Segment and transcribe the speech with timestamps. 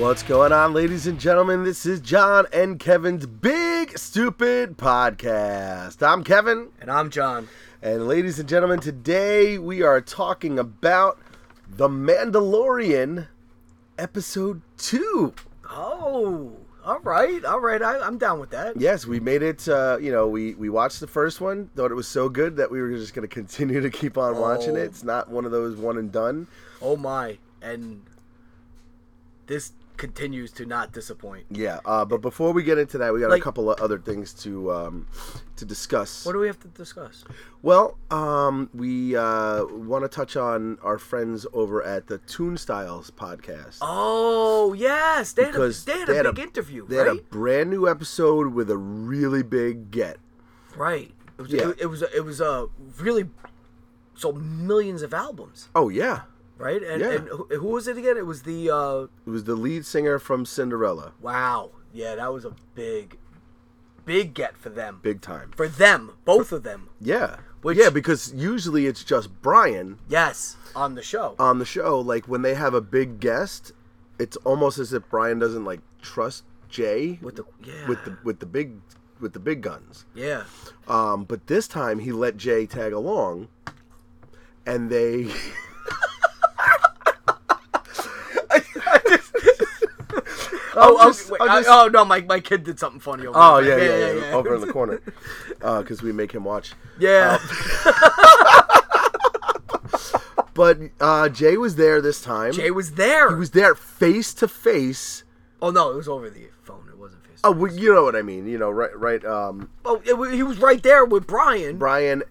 [0.00, 1.62] What's going on, ladies and gentlemen?
[1.62, 6.02] This is John and Kevin's Big Stupid Podcast.
[6.06, 7.48] I'm Kevin, And I'm John.
[7.82, 11.18] and ladies and gentlemen, today we are talking about
[11.68, 13.28] The Mandalorian,
[13.98, 15.34] Episode 2.
[15.70, 16.52] Oh,
[16.84, 17.82] all right, all right.
[17.82, 18.80] I, I'm down with that.
[18.80, 19.68] Yes, we made it.
[19.68, 22.70] Uh, you know, we, we watched the first one, thought it was so good that
[22.70, 24.80] we were just going to continue to keep on watching Oh.
[24.80, 24.84] it.
[24.84, 26.46] It's not one of those one and done.
[26.80, 28.02] Oh my, and
[29.46, 31.44] this continues to not disappoint.
[31.50, 33.98] Yeah, uh, but before we get into that, we got Like- a couple of other
[33.98, 35.06] things to um,
[35.56, 36.24] to discuss.
[36.24, 37.22] What do we have to discuss?
[37.62, 43.10] Well, um, we uh, want to touch on our friends over at the Toon Styles
[43.10, 43.78] podcast.
[43.82, 46.96] Oh yes, they had a, Because they had they a had big a- interview, they
[46.96, 50.16] had a brand new episode with a really big get.
[50.76, 51.12] right.
[51.38, 51.68] It was Yeah.
[51.70, 52.66] it, it was a, it was a
[52.98, 53.28] really
[54.14, 56.22] sold millions of albums, Oh yeah,
[56.60, 56.82] right?
[56.82, 57.10] And, Yeah.
[57.12, 58.16] and who, who was it again?
[58.16, 62.44] It was the uh, it was the lead singer from Cinderella, wow, yeah, that was
[62.44, 63.18] a big,
[64.04, 65.00] big get for them.
[65.02, 65.50] big time.
[65.56, 66.88] For them, both of them.
[67.00, 71.34] Yeah, Which- yeah, because usually it's just Brian Yes, on the show.
[71.38, 71.98] on the show.
[71.98, 73.72] Like when they have a big guest,
[74.18, 78.38] it's almost as if Brian doesn't like trust Jay with the yeah, with the with
[78.40, 78.80] the big
[79.20, 80.04] with the big guns.
[80.14, 80.44] yeah.
[80.88, 83.48] Um, but this time he let Jay tag along,
[84.66, 85.30] and they.
[90.82, 93.38] Oh, oh, just- wait, I'm I- oh no, my, my kid did something funny over
[93.38, 93.78] Oh there.
[93.78, 95.00] yeah, yeah, yeah, over in the corner,
[95.58, 96.72] because we make him watch.
[96.98, 97.38] Yeah.
[100.52, 102.52] But uh, Jay was there this time.
[102.52, 103.30] Jay was there.
[103.30, 105.24] he was there face to face.
[105.62, 106.86] oh no, it was over the phone.
[106.90, 107.38] It wasn't face.
[107.44, 108.46] Oh, well, you know what I mean.
[108.46, 109.24] You know, right, right.
[109.24, 112.24] Um, Oh, it, he was right there with Brian Brian.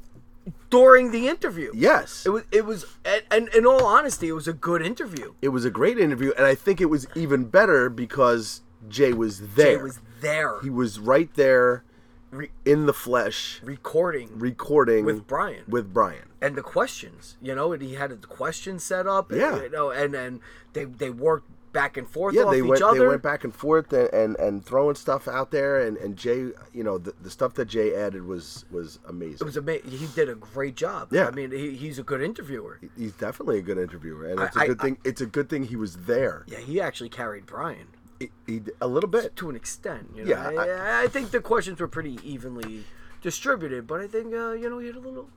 [0.69, 1.71] During the interview.
[1.73, 2.43] Yes, It was.
[2.51, 2.85] It was.
[3.31, 5.33] And, in all honesty, it was a good interview.
[5.41, 9.55] it was a great interview, and I think it was even better because Jay was
[9.55, 9.77] there.
[9.77, 11.83] Jay was there, He was right there
[12.31, 15.63] re- in the flesh, recording recording with Brian.
[15.67, 16.25] With Brian.
[16.41, 19.31] and the questions, you know, and he had the questions set up.
[19.31, 19.63] and, Yeah.
[19.63, 20.39] you know, and and
[20.73, 22.81] they they worked back and forth Yeah, off they each went.
[22.81, 22.99] other.
[22.99, 26.49] They went back and forth and, and, and throwing stuff out there, and, and Jay,
[26.73, 29.37] you know, the, the stuff that Jay added was was amazing.
[29.41, 29.91] It was amazing.
[29.91, 31.09] He did a great job.
[31.11, 31.27] Yeah.
[31.27, 32.79] I mean, he, he's a good interviewer.
[32.97, 34.97] He's definitely a good interviewer, and it's a I- good thing.
[35.03, 36.43] it's a good thing he was there.
[36.47, 37.87] Yeah, he actually carried Brian
[38.19, 39.35] He, he- a little bit.
[39.37, 40.09] to an extent.
[40.15, 40.29] You know?
[40.29, 42.83] Yeah, I, I think the questions were pretty evenly
[43.21, 45.29] distributed, but I think uh, you know he had a little,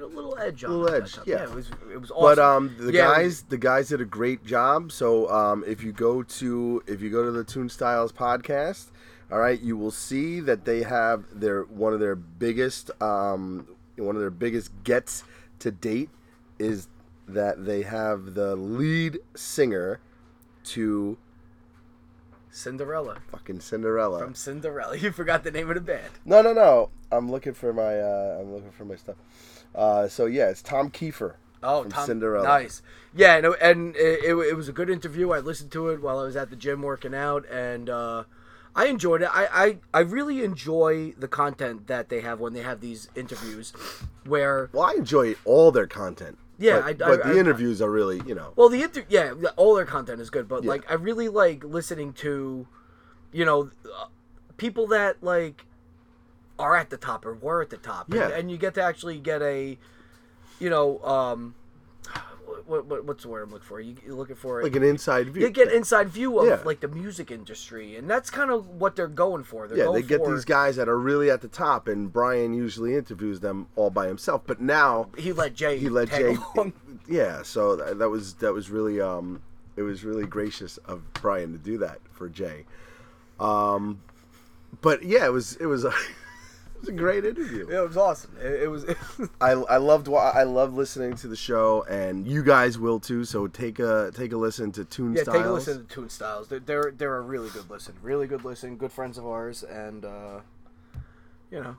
[0.00, 1.42] a little edge on Little it edge, yeah.
[1.42, 2.22] it was it was awesome.
[2.22, 4.92] But um, the Yeah, guys, the guys did a great job.
[4.92, 8.86] So um, if you go to if you go to the Tune Styles podcast,
[9.30, 13.66] all right, you will see that they have their one of their biggest um,
[13.96, 15.24] one of their biggest gets
[15.60, 16.10] to date
[16.58, 16.88] is
[17.28, 20.00] that they have the lead singer
[20.64, 21.16] to
[22.50, 24.18] Cinderella fucking Cinderella.
[24.18, 24.96] from Cinderella.
[25.00, 26.10] You forgot the name of the band.
[26.24, 26.90] No, no, no.
[27.12, 29.16] I'm looking for my uh, I'm looking for my stuff.
[29.74, 31.34] Uh, so yeah, it's Tom Kiefer.
[31.62, 32.44] Oh, from Tom, Cinderella.
[32.46, 32.80] Nice.
[33.14, 35.30] Yeah, and, and it, it, it was a good interview.
[35.32, 38.24] I listened to it while I was at the gym working out, and uh,
[38.74, 39.28] I enjoyed it.
[39.30, 43.72] I, I, I really enjoy the content that they have when they have these interviews
[44.24, 46.38] where Well, I enjoy all their content.
[46.58, 48.52] Yeah, but, I- but I- the I- interviews are really, you know.
[48.56, 50.70] Well, the inter- yeah, all their content is good, but Yeah.
[50.70, 52.66] like I really like listening to,
[53.32, 54.06] you know, uh,
[54.56, 55.66] people that like
[56.60, 58.06] are at the top or were at the top.
[58.08, 58.28] And- Yeah.
[58.28, 59.78] and, you get to actually get a,
[60.58, 61.54] you know, um,
[62.66, 63.80] what, what what's the word I'm looking for?
[63.80, 65.42] You, you're looking for like an inside view.
[65.42, 66.60] you get inside view of Yeah.
[66.64, 69.66] like the music industry, and that's kind of what they're going for.
[69.66, 72.12] They're yeah, going they get for, these guys that are really at the top, and
[72.12, 74.42] Brian usually interviews them all by himself.
[74.46, 75.78] But now He let Jay.
[75.78, 76.36] he let Jay.
[76.54, 76.72] along.
[77.08, 79.42] Yeah, so that, that was that was really um,
[79.76, 82.66] it was really gracious of Brian to do that for Jay.
[83.40, 84.00] Um,
[84.80, 85.84] but yeah, it was it was
[86.80, 87.68] was a great interview.
[87.68, 88.36] It was awesome.
[88.40, 88.84] It, it was.
[89.40, 93.24] I, I loved I love listening to the show, and you guys will too.
[93.24, 95.36] So take a take a listen to Toon Yeah, Styles.
[95.36, 96.48] take a listen to Tune Styles.
[96.48, 98.76] They're, they're they're a really good listen, really good listen.
[98.76, 100.40] Good friends of ours, and uh,
[101.50, 101.76] you know,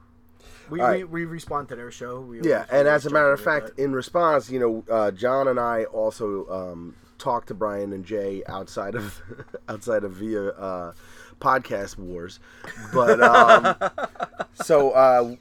[0.70, 1.10] we, right.
[1.10, 2.22] we, we respond to their show.
[2.22, 5.60] We Yeah, and as a matter of fact, in response, you know, uh, John and
[5.60, 9.22] I also um, talked to Brian and Jay outside of
[9.70, 10.94] outside of via uh,
[11.42, 12.40] podcast wars,
[12.94, 13.76] but um,
[14.54, 15.36] so uh,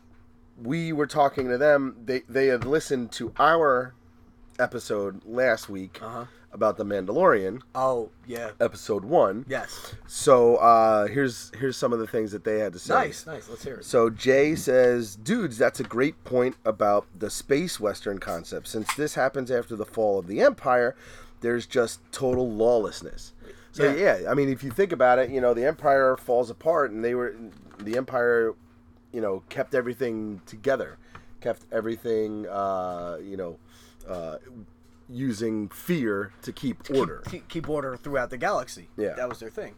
[0.62, 1.96] we were talking to them.
[2.04, 3.94] They they had listened to our
[4.58, 6.26] episode last week Uh-huh.
[6.52, 9.46] about the Mandalorian, oh yeah, episode one.
[9.48, 12.94] yes, So uh, here's here's some of the things that they had to say.
[12.94, 13.48] nice, nice.
[13.48, 13.84] Let's hear it.
[13.84, 18.68] So Jay says, dudes, that's a great point about the space western concept.
[18.68, 20.94] Since this happens after the fall of the empire,
[21.40, 23.32] there's just total lawlessness.
[23.72, 24.30] So yeah.
[24.30, 27.14] I mean, if you think about it, you know, the empire falls apart, and they
[27.14, 27.36] were
[27.78, 28.54] the empire,
[29.12, 30.98] you know, kept everything together,
[31.40, 33.58] kept everything, uh, you know,
[34.08, 34.38] uh,
[35.08, 37.22] using fear to keep order.
[37.30, 38.88] Keep, keep order throughout the galaxy.
[38.96, 39.14] Yeah.
[39.14, 39.74] that was their thing.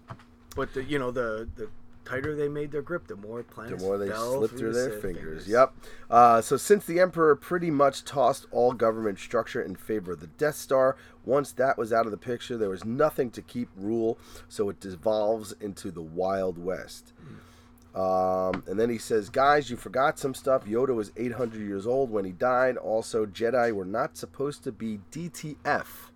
[0.55, 1.69] But the, you know the the
[2.05, 4.91] tighter they made their grip, the more planets the more they fell slipped through their
[4.91, 5.49] Sith fingers.
[5.49, 5.75] Yep.
[6.11, 10.27] Uh, so since the Emperor pretty much tossed all government structure in favor of the
[10.27, 14.19] Death Star, once that was out of the picture, there was nothing to keep rule.
[14.49, 17.13] So it devolves into the Wild West.
[17.95, 20.65] Um, and then he says, "Guys, you forgot some stuff.
[20.65, 22.79] Yoda was 800 years old when he died.
[22.79, 26.12] Also, Jedi were not supposed to be DTF."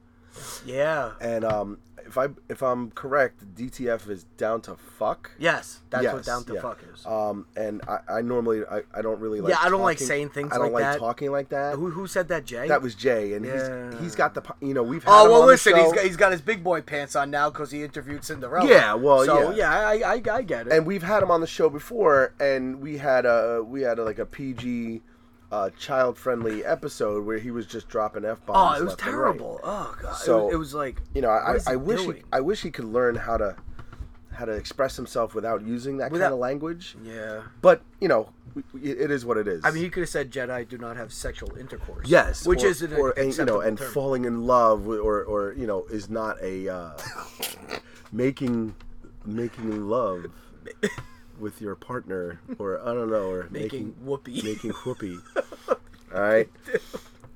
[0.65, 1.12] Yeah.
[1.21, 5.33] And um, if I if I'm correct, DTF is down to fuck.
[5.38, 6.61] Yes, that's what down to yeah.
[6.61, 7.05] fuck is.
[7.05, 9.50] Um, and I, I normally I, I don't really like.
[9.50, 11.75] Yeah, I don't like saying things I don't like like talking like that.
[11.75, 12.69] who who said that, Jay?
[12.69, 13.91] That was Jay, and Yeah.
[13.93, 16.17] he's he's got the you know we've had Oh him well, listen, he's got, he's
[16.17, 18.69] got his big boy pants on now because he interviewed Cinderella.
[18.69, 19.71] Yeah, well, so yeah.
[19.71, 20.73] I, I I I get it.
[20.73, 24.05] and we've had him on the show before, and we had a we had a,
[24.05, 25.03] like a PG,
[25.52, 28.78] uh, child friendly episode where he was just dropping f bombs.
[28.78, 29.60] oh, it was terrible.
[29.62, 32.22] Oh god, So, it, was, it was like You know, I, I wish he.
[32.32, 33.56] I wish he could learn how to
[34.32, 36.96] how to express himself without using that kind of language.
[37.02, 37.43] yeah.
[37.62, 38.28] But you know,
[38.82, 39.62] it is what it is.
[39.64, 42.08] I mean, he could have said Jedi do not have sexual intercourse.
[42.08, 43.92] Yes, which or, is an or and, you know, and term.
[43.92, 46.90] falling in love, or or you know, is not a uh,
[48.12, 48.75] making
[49.25, 50.26] making love
[51.38, 54.43] with your partner, or I don't know, or Making making whoopee.
[54.44, 55.19] making whoopee.
[56.15, 56.49] All right.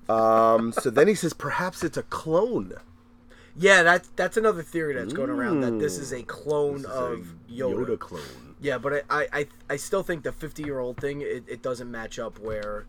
[0.09, 2.73] Um, so then he says, perhaps it's a clone.
[3.57, 6.91] Yeah, that's that's another theory that's going around that this is a clone This is
[6.91, 7.19] of
[7.49, 7.87] a Yoda.
[7.87, 8.55] Yoda clone.
[8.61, 11.63] Yeah, but I, I, I, I still think the fifty year old thing it, it
[11.63, 12.87] doesn't match up where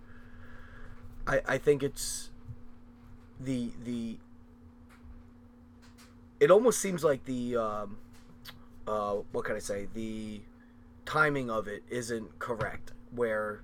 [1.27, 2.29] I I think it's
[3.39, 4.17] the the
[6.39, 7.97] it almost seems like the um
[8.87, 9.87] uh what can I say?
[9.93, 10.41] The
[11.05, 13.61] timing of it isn't correct where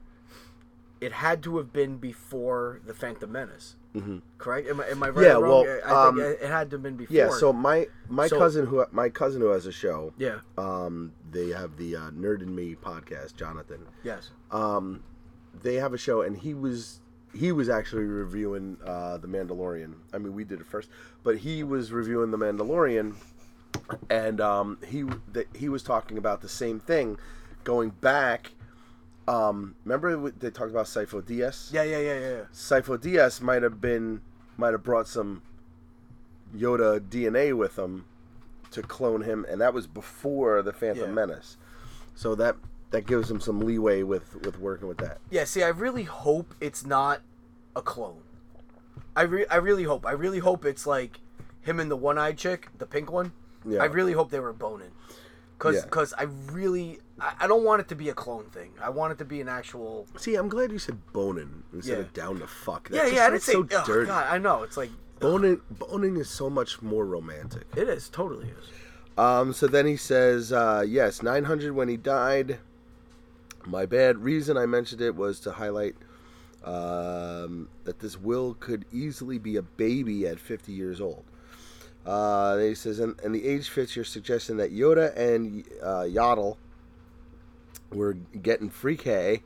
[1.00, 3.75] it had to have been before the Phantom Menace.
[3.95, 4.22] Mhm.
[4.38, 4.68] Correct?
[4.68, 5.25] Am I, am I right?
[5.25, 7.16] Yeah, well, I um, think it it had to have been before.
[7.16, 7.30] Yeah.
[7.30, 10.13] So my my So- cousin who my cousin who has a show.
[10.18, 13.36] yeah, Um, they have the uh, Nerd and Me podcast.
[13.36, 13.86] Jonathan.
[14.04, 15.04] yes, um,
[15.62, 17.00] they have a show, and he was
[17.34, 19.94] he was actually reviewing uh, the Mandalorian.
[20.13, 20.89] I mean, we did it first,
[21.24, 23.16] but he was reviewing the Mandalorian,
[24.09, 25.03] and um, he
[25.56, 27.18] he was talking about the same thing,
[27.63, 28.51] going back.
[29.27, 31.74] Um, remember they talked about Sifo Dyas?
[31.74, 32.41] yeah, yeah, yeah, yeah.
[32.53, 34.21] Sifo Dyas might have been
[34.57, 35.41] might have brought some
[36.56, 38.06] Yoda DNA with him
[38.71, 41.12] to clone him, and that was before the Phantom Yeah.
[41.12, 41.57] Menace.
[42.15, 42.56] So that
[42.91, 45.19] that gives him some leeway with with working with that.
[45.29, 47.21] Yeah, see, I really hope it's not
[47.75, 48.21] a clone.
[49.15, 50.06] I re- I really hope.
[50.06, 51.19] I really hope it's like
[51.62, 53.33] him and the one-eyed chick, the pink one.
[53.68, 53.81] Yeah.
[53.81, 54.92] I really hope they were boning.
[55.60, 55.90] Cause, Yeah.
[55.90, 58.72] cause I really, I, I don't want it to be a clone thing.
[58.81, 60.06] I want it to be an actual.
[60.18, 62.00] See, I'm glad you said boning instead Yeah.
[62.00, 62.90] of down to fuck.
[62.92, 63.25] Yeah, That yeah.
[63.25, 63.54] I didn't say.
[63.54, 64.08] so oh, dirty.
[64.08, 64.64] God, I know.
[64.64, 67.64] It's like Boning, boning is so much more romantic.
[67.75, 68.08] it is.
[68.08, 68.66] Totally is.
[69.18, 72.60] Um, so then he says, uh, yes, 900 when he died.
[73.66, 74.20] My bad.
[74.20, 75.96] Reason I mentioned it was to highlight
[76.63, 81.24] um, that this will could easily be a baby at 50 years old.
[82.08, 86.56] Uh, he says, and, and the age fits your suggestion that Yoda and uh, Yaddle
[87.92, 89.44] were getting free K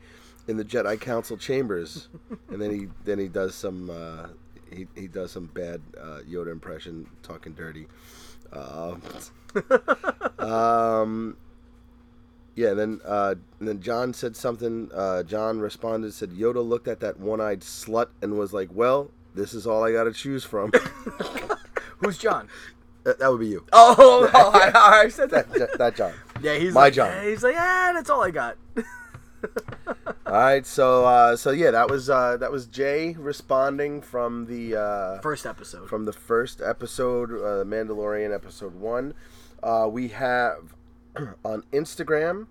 [0.48, 2.08] in the Jedi Council chambers,
[2.50, 4.27] and then he then he does some uh,
[4.72, 7.88] he, he does some bad uh, Yoda impression, talking dirty.
[8.53, 8.96] Uh,
[10.39, 11.38] um,
[12.56, 14.91] yeah, then uh, and then John said something.
[14.94, 19.56] Uh, John responded, said Yoda looked at that one-eyed slut and was like, "Well, this
[19.56, 20.72] is all I got to choose from."
[22.01, 22.48] Who's John?
[23.03, 23.65] that, that would be you.
[23.74, 25.51] Oh, oh I, I said that.
[25.53, 26.13] That, that John.
[26.41, 27.08] Yeah, he's My like, John.
[27.08, 28.58] yeah, he's like, yeah, that's all I got.
[30.27, 34.79] All right, so uh, so yeah, that was uh, that was Jay responding from the
[34.79, 35.89] uh, First episode.
[35.89, 39.15] from the first episode, uh, Mandalorian episode one.
[39.63, 40.75] Uh, we have
[41.43, 42.46] on Instagram.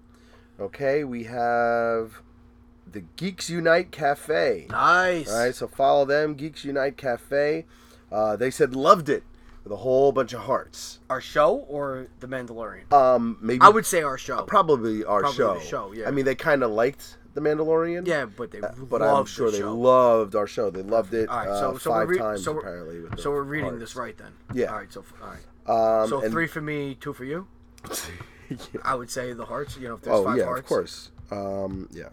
[0.59, 2.21] Okay, we have
[2.91, 4.67] the Geeks Unite Cafe.
[4.69, 5.31] nice.
[5.31, 7.67] All right, so follow them, Geeks Unite Cafe.
[8.11, 9.23] Uh, they said loved it
[9.65, 11.01] with a whole bunch of hearts.
[11.11, 12.93] Our show or the Mandalorian?
[12.93, 14.43] Um, maybe I would say our show.
[14.45, 15.55] probably our Probably show.
[15.55, 16.09] the show, yeah.
[16.09, 18.07] I mean, they kind of liked the Mandalorian.
[18.07, 19.75] Yeah, but they but loved I'm sure the they show.
[19.75, 20.71] loved our show.
[20.71, 23.01] They loved it All right, uh, so so five we're re- times so we're, apparently.
[23.01, 24.33] With the so we're reading this right then.
[24.55, 24.67] Yeah.
[24.67, 24.93] All right.
[24.93, 26.03] So all right.
[26.03, 27.47] Um, So and- three for me, two for you.
[28.83, 29.77] I would say the hearts.
[29.77, 30.61] You know, if there's Oh five yeah, hearts.
[30.61, 31.11] of course.
[31.31, 32.09] Um, yeah.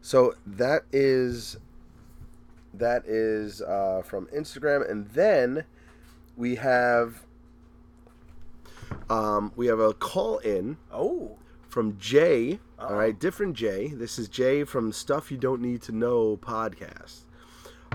[0.00, 1.58] So that is
[2.72, 5.64] that is uh, from Instagram, and then
[6.36, 7.22] we have
[9.08, 11.38] Um, we have a call in Oh.
[11.68, 12.58] from Jay.
[12.78, 13.88] All right, different Jay.
[13.88, 17.20] This is Jay from Stuff You Don't Need to Know podcast.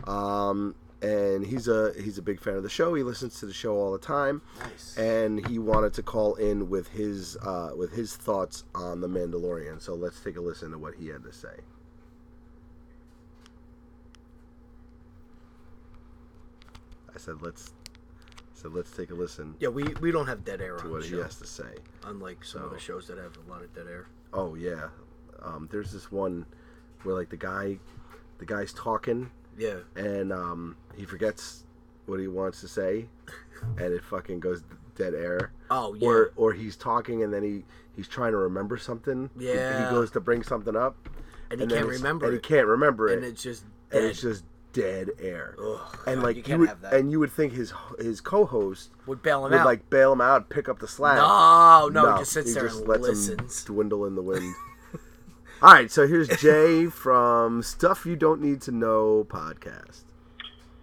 [0.08, 2.94] Um, and he's a he's a big fan of the show.
[2.94, 4.42] He listens to the show all the time.
[4.60, 4.98] Nice.
[4.98, 9.82] And he wanted to call in with his uh, with his thoughts on the Mandalorian.
[9.82, 11.56] So let's take a listen to what he had to say.
[17.14, 17.74] I said let's
[18.62, 21.01] so let's take a listen Yeah, we, we don't have dead air to on what
[21.01, 21.75] the he show, has to say.
[22.06, 24.08] unlike some So- other shows that have a lot of dead air.
[24.34, 24.89] Oh yeah,
[25.41, 26.46] um, there's this one
[27.03, 27.80] where like the guy,
[28.38, 29.77] the guy's talking Yeah.
[29.96, 31.65] and um, he forgets
[32.06, 33.08] what he wants to say,
[33.77, 34.63] and it fucking goes
[34.96, 35.51] dead air.
[35.70, 36.08] Oh yeah.
[36.08, 37.63] Or or he's talking and then he
[37.96, 39.30] he's trying to remember something.
[39.38, 39.86] He- Yeah.
[39.86, 41.10] He, goes to bring something up,
[41.50, 42.46] and he then can't it's- remember and it.
[42.46, 45.56] he can't remember it, and it's just and it's just dead air.
[45.62, 46.94] Ugh, and like you can't would, have that.
[46.94, 49.66] and you would think his his co-host would bail him would out.
[49.66, 51.16] like bail him out, pick up the slack.
[51.18, 53.62] no, no, he just sits he there just and lets listens.
[53.62, 54.54] him dwindle in the wind.
[55.62, 60.04] All right, so here's Jay from Stuff You Don't Need to Know podcast.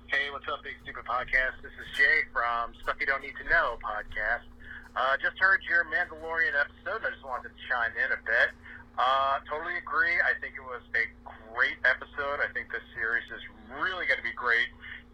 [0.06, 1.60] Hey, what's up, Big Stupid Podcast?
[1.62, 4.46] This is Jay from Stuff You Don't Need to Know podcast.
[4.94, 7.02] Uh, just heard your Mandalorian episode.
[7.06, 8.50] I just wanted to chime in a bit.
[8.98, 10.18] Uh, totally agree.
[10.18, 11.06] I think it was a
[11.54, 12.42] great episode.
[12.42, 13.42] I think this series is
[13.78, 14.66] really going to be great.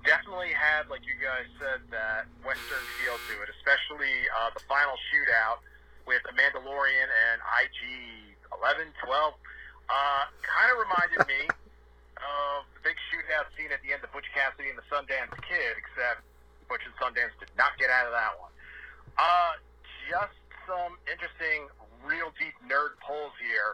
[0.08, 4.96] Definitely had, like you guys said, that Western feel to it, especially uh, the final
[5.12, 5.60] shootout
[6.08, 7.80] with the Mandalorian and IG
[8.56, 9.36] 11, 12.
[9.84, 11.44] Uh, kind of reminded me
[12.16, 15.76] of the big shootout scene at the end of Butch Cassidy and the Sundance Kid,
[15.76, 16.24] except
[16.72, 18.52] Butch and Sundance did not get out of that one.
[19.20, 19.60] Uh,
[20.08, 21.68] just some interesting,
[22.04, 23.73] real deep nerd pulls here.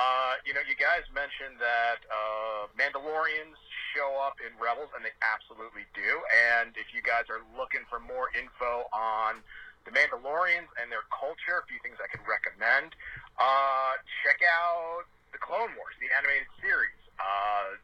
[0.00, 3.60] Uh, you know, you guys mentioned that uh, Mandalorians
[3.92, 6.24] show up in Rebels, and they absolutely do.
[6.56, 9.44] And if you guys are looking for more info on
[9.84, 12.96] the Mandalorians and their culture, a few things I could recommend.
[13.36, 15.04] Uh, check out
[15.36, 16.96] the Clone Wars, the animated series.
[17.20, 17.76] Uh,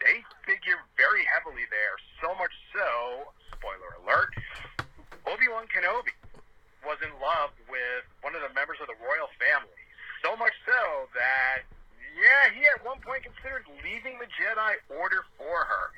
[0.00, 4.32] they figure very heavily there, so much so, spoiler alert,
[5.26, 6.16] Obi-Wan Kenobi
[6.86, 9.87] was in love with one of the members of the royal family.
[10.28, 11.64] So much so that,
[12.12, 15.88] yeah, he at one point considered leaving the Jedi Order for her.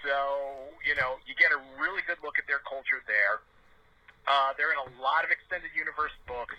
[0.00, 3.44] So, you know, you get a really good look at their culture there.
[4.24, 6.56] Uh, they're in a lot of extended universe books.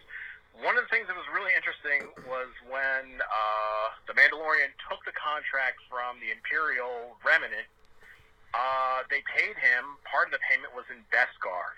[0.61, 5.15] One of the things that was really interesting was when uh, the Mandalorian took the
[5.17, 7.65] contract from the Imperial Remnant.
[8.53, 9.97] Uh, they paid him.
[10.05, 11.73] Part of the payment was in Beskar.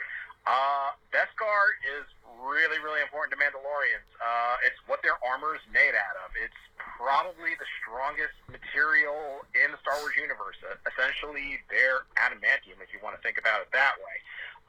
[0.48, 2.08] Uh, Beskar is
[2.40, 4.08] really, really important to Mandalorians.
[4.16, 6.32] Uh, it's what their armor is made out of.
[6.40, 10.56] It's probably the strongest material in the Star Wars universe.
[10.64, 14.18] Uh, essentially, their adamantium, if you want to think about it that way.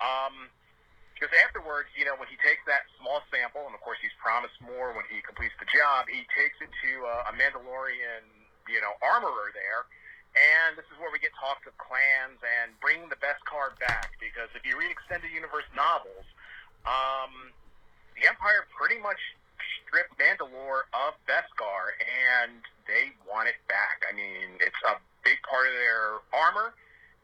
[0.03, 0.51] Um,
[1.15, 4.55] because afterwards, you know, when he takes that small sample, and of course he's promised
[4.63, 8.23] more when he completes the job, he takes it to uh, a Mandalorian,
[8.71, 9.87] you know, armorer there.
[10.39, 14.15] And this is where we get talks of clans and bringing the Beskar back.
[14.23, 16.27] Because if you read extended universe novels,
[16.87, 17.51] um,
[18.15, 19.19] the Empire pretty much
[19.83, 24.07] stripped Mandalore of Beskar, and they want it back.
[24.07, 26.73] I mean, it's a big part of their armor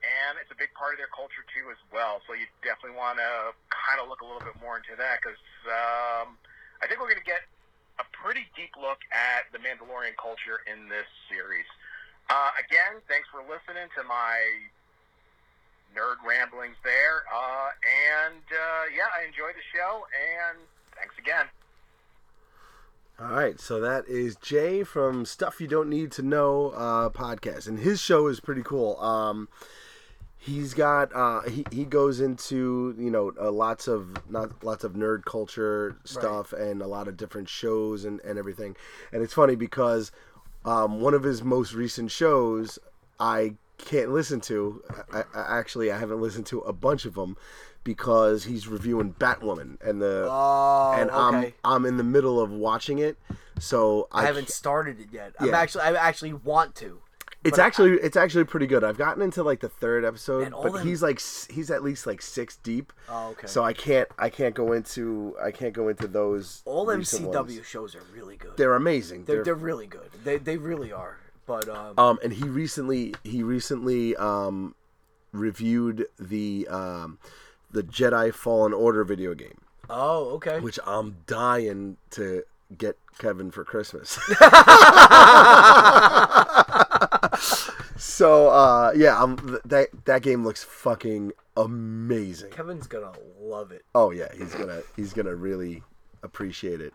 [0.04, 2.21] and it's a big part of their culture too as well.
[2.28, 5.40] So you definitely want to kind of look a little bit more into that because
[5.68, 6.37] um,
[6.80, 7.49] I think we're going to get
[7.97, 11.68] a pretty deep look at the Mandalorian culture in this series.
[12.30, 14.40] Uh, again, thanks for listening to my
[15.96, 17.68] nerd ramblings there, uh,
[18.26, 20.58] and uh, yeah, I enjoyed the show, and
[20.96, 21.46] thanks again.
[23.20, 27.68] All right, so that is Jay from Stuff You Don't Need to Know uh, podcast,
[27.68, 28.98] and his show is pretty cool.
[29.00, 29.48] Um,
[30.36, 34.94] he's got uh, he he goes into you know uh, lots of not lots of
[34.94, 38.76] nerd culture stuff and a lot of different shows and and everything,
[39.12, 40.10] and it's funny because
[40.64, 42.78] um, one of his most recent shows
[43.18, 44.83] I can't listen to.
[45.12, 47.37] I, I actually I haven't listened to a bunch of them
[47.83, 51.54] because he's reviewing Batwoman and the Oh, and okay.
[51.64, 53.18] I'm I'm in the middle of watching it,
[53.59, 55.35] so I, I haven't started it yet.
[55.38, 57.00] I'm actually, I actually want to.
[57.44, 58.82] It's but I- actually it's actually pretty good.
[58.82, 61.20] I've gotten into like the third episode, but them- he's like
[61.50, 62.92] he's at least like six deep.
[63.08, 63.46] Oh, okay.
[63.46, 66.62] So I can't I can't go into I can't go into those.
[66.64, 67.66] All MCW ones.
[67.66, 68.56] shows are really good.
[68.56, 69.24] They're amazing.
[69.24, 70.10] they're, They're, they're really good.
[70.24, 71.18] They they really are.
[71.46, 74.74] But um, um and he recently he recently um
[75.32, 77.18] reviewed the um
[77.70, 79.58] the Jedi Fallen Order video game,
[79.90, 80.60] oh, okay.
[80.60, 82.44] which I'm dying to
[82.78, 84.18] get Kevin for Christmas.
[88.14, 92.50] so uh, yeah, th- that that game looks fucking amazing.
[92.50, 93.85] Kevin's gonna love it.
[93.94, 95.83] Oh yeah, he's gonna he's gonna really
[96.23, 96.94] appreciate it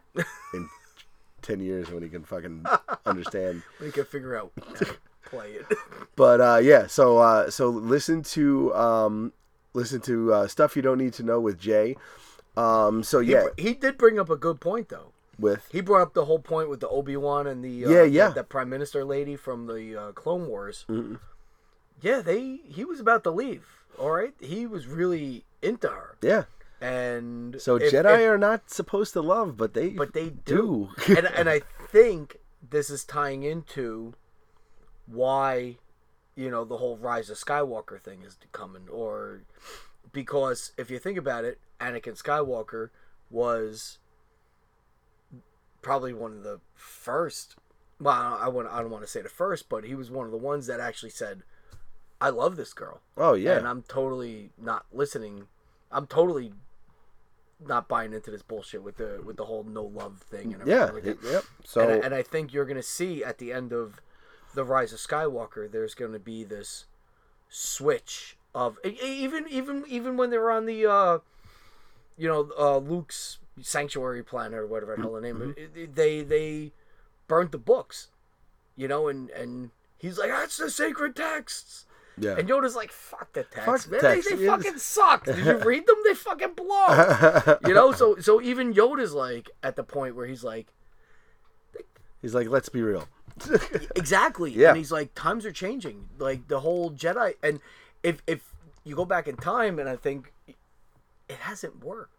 [0.54, 0.70] in
[1.42, 2.66] ten years when he can fucking
[3.06, 3.64] understand.
[3.82, 4.96] We can figure out how to
[5.26, 5.66] play it.
[6.16, 9.34] But uh, yeah, so uh, so listen to um,
[9.74, 11.96] listen to uh, stuff you don't need to know with Jay.
[12.58, 15.14] Um, so yeah, br- he did bring up a good point though.
[15.39, 18.03] With He brought up the whole point with the Obi Wan and the uh, Yeah,
[18.03, 18.27] yeah.
[18.29, 20.86] the, the Prime Minister lady from the uh, Clone Wars.
[20.89, 21.15] Mm-hmm.
[22.01, 23.65] Yeah, they he was about to leave.
[23.98, 26.43] All right, he was really into her, yeah.
[26.79, 30.89] and So if- Jedi if- are not supposed to love, but they but they do,
[31.05, 31.15] do.
[31.17, 32.38] and and I think
[32.69, 34.13] this is tying into
[35.05, 35.77] why
[36.36, 39.41] you know the whole Rise of Skywalker thing is coming, or
[40.13, 42.89] because if you think about it, Anakin Skywalker
[43.29, 43.98] was
[45.81, 47.55] probably one of the first.
[48.00, 50.31] Well, I want I don't want to say the first, but he was one of
[50.31, 51.43] the ones that actually said,
[52.21, 55.48] "I love this girl." oh yeah, and I'm totally not listening.
[55.91, 56.53] I'm totally
[57.65, 60.77] not buying into this bullshit with the with the whole no love thing and everything
[60.77, 61.31] yeah, like that.
[61.31, 61.43] yep.
[61.65, 64.01] So and, I, and I think you're gonna see at the end of
[64.53, 66.86] the Rise of Skywalker, there's gonna be this
[67.50, 71.19] switch of even even even when they're on the uh,
[72.17, 75.80] you know uh, Luke's sanctuary planet or whatever the hell the name Mm-hmm.
[75.80, 76.72] it, they they
[77.28, 78.08] burnt the books,
[78.75, 81.86] you know, and and he's like that's the sacred texts.
[82.18, 84.01] yeah, And Yoda's like, fuck the text, Fuck man.
[84.01, 85.25] text, They, they fucking suck.
[85.25, 85.96] Did you read them?
[86.04, 87.58] They fucking blow.
[87.68, 90.68] you know, so so even Yoda's like at the point where he's like,
[92.22, 93.08] he's like, let's be real.
[93.96, 94.51] exactly.
[94.51, 94.70] Yeah.
[94.70, 96.10] And he's like, times are changing.
[96.18, 97.60] Like the whole Jedi, and
[98.04, 102.19] if if you go back in time, and I think it hasn't worked.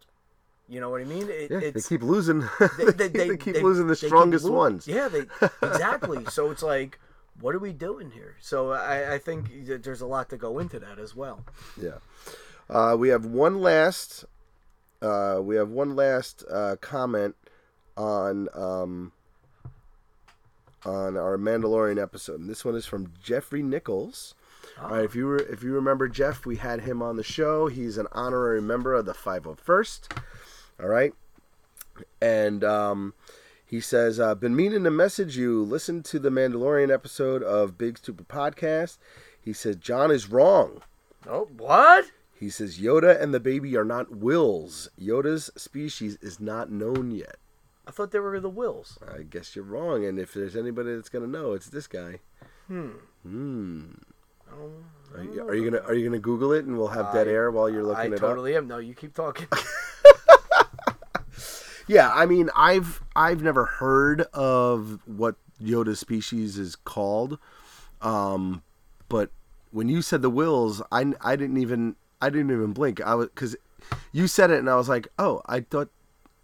[0.71, 1.27] You know what I mean?
[1.29, 2.39] It, Yeah, they keep losing.
[2.77, 4.87] they, they, they- keep they- losing the strongest ones.
[4.87, 5.23] Yeah, they
[5.61, 6.23] exactly.
[6.29, 6.97] so it's like,
[7.41, 8.37] what are we doing here?
[8.39, 9.49] So I, I think
[9.83, 11.43] there's a lot to go into that as well.
[11.81, 11.97] Yeah.
[12.69, 14.23] Uh, we have one last.
[15.01, 17.35] Uh, we have one last uh, comment
[17.97, 19.11] on um,
[20.85, 24.35] on our Mandalorian episode, and this one is from Jeffrey Nichols.
[24.81, 27.67] All right, if you re- if you remember Jeff, we had him on the show.
[27.67, 30.17] He's an honorary member of the 501st.
[30.81, 31.13] All right,
[32.21, 33.13] and um,
[33.65, 35.63] he says, uh, "Been meaning to message you.
[35.63, 38.97] Listen to the Mandalorian episode of Big Stupid Podcast."
[39.39, 40.81] He says, "John is wrong."
[41.29, 42.05] Oh, what?
[42.33, 44.89] He says Yoda and the baby are not Whills.
[44.99, 47.35] Yoda's species is not known yet.
[47.85, 48.97] I thought they were the Whills.
[49.07, 52.19] I guess you're wrong, and if there's anybody that's gonna know, it's this guy.
[52.67, 52.89] Hmm.
[53.21, 53.83] Hmm.
[54.51, 54.71] Oh,
[55.15, 57.31] Are you, are you gonna Are you gonna Google it, and we'll have dead I-
[57.31, 58.67] air while you're I looking it totally am.
[58.67, 59.47] No, you keep talking.
[61.87, 67.37] Yeah, I mean, I've I've never heard of what Yoda's species is called,
[68.01, 68.63] um,
[69.09, 69.29] but
[69.71, 73.01] when you said the Whills, I, I didn't even I didn't even blink.
[73.01, 73.55] I was because
[74.11, 75.89] you said it, and I was like, oh, I thought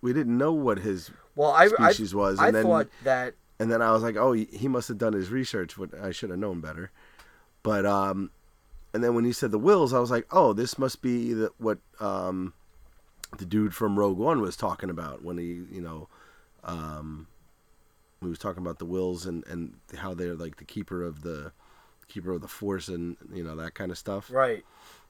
[0.01, 3.71] we didn't know what his well, I, I, species was, I then thought that and
[3.71, 5.77] then I was like, oh, he, he must have done his research.
[5.77, 6.91] What I should have known better.
[7.63, 8.31] But um,
[8.93, 11.51] and then when you said the wills, I was like, oh, this must be the,
[11.57, 12.53] what um,
[13.37, 16.07] the dude from Rogue One was talking about when he, you know,
[16.63, 17.27] um,
[18.21, 21.51] he was talking about the Whills and and how they're like the keeper of the
[22.07, 24.31] keeper of the force and you know that kind of stuff.
[24.31, 24.63] right.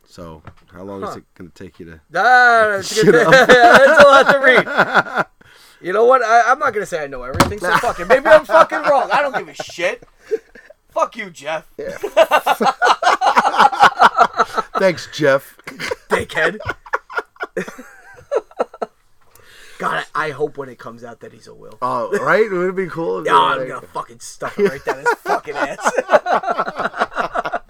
[0.09, 1.99] So how long is it going to take you to?
[2.15, 3.27] Ah, that's, Shut good.
[3.27, 4.39] that's a lot to
[5.19, 5.25] read.
[5.81, 6.21] You know what?
[6.23, 7.59] I, I'm not gonna say I know everything.
[7.59, 8.07] So fuck it.
[8.07, 9.09] Maybe I'm fucking wrong.
[9.11, 10.03] I don't give a shit.
[10.89, 11.69] Fuck you, Jeff.
[14.79, 15.57] Thanks, Jeff.
[16.09, 16.57] Dickhead.
[19.77, 21.77] God, I, I hope when it comes out that he's a Whill.
[21.81, 22.43] Oh, right?
[22.45, 23.23] It would it be cool?
[23.25, 25.91] Yeah, I'm like- gonna fucking stuff it right down his fucking ass.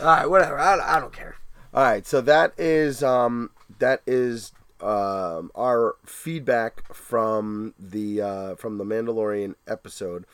[0.00, 0.58] All right, whatever.
[0.58, 1.36] I, I don't care.
[1.72, 8.78] All right, so that is um, that is um, our feedback from the uh, from
[8.78, 10.24] the Mandalorian episode.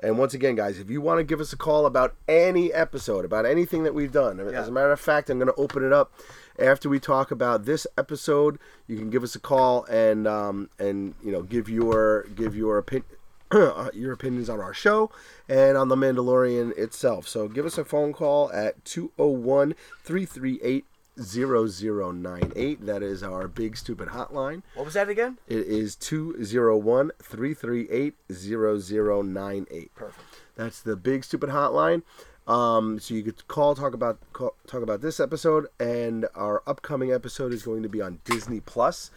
[0.00, 3.24] And once again, guys, if you want to give us a call about any episode,
[3.24, 4.60] about anything that we've done, Yeah.
[4.60, 6.12] as a matter of fact, I'm going to open it up
[6.58, 8.58] after we talk about this episode.
[8.86, 12.78] You can give us a call and um, and you know give your give your
[12.78, 13.06] opinion.
[13.94, 15.10] your opinions on our show
[15.48, 17.26] and on the Mandalorian itself.
[17.26, 20.84] So give us a phone call at 201 338
[21.18, 22.86] 0098.
[22.86, 24.62] That is our big stupid hotline.
[24.74, 25.38] What was that again?
[25.48, 29.94] It is 201 338 0098.
[29.94, 30.26] Perfect.
[30.56, 32.02] That's the big stupid hotline.
[32.48, 37.12] Um, so you could call, talk about call, talk about this episode, and our upcoming
[37.12, 39.10] episode is going to be on Disney Plus.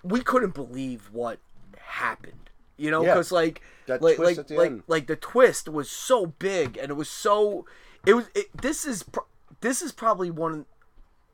[0.03, 1.39] we couldn't believe what
[1.77, 2.33] happened.
[2.77, 3.15] You know, Yeah.
[3.15, 4.83] because like, That like, twist like, like, end.
[4.87, 7.65] like the twist was so big, and it was so,
[8.05, 8.29] it was.
[8.35, 9.25] It, this is pro-
[9.61, 10.65] this is probably one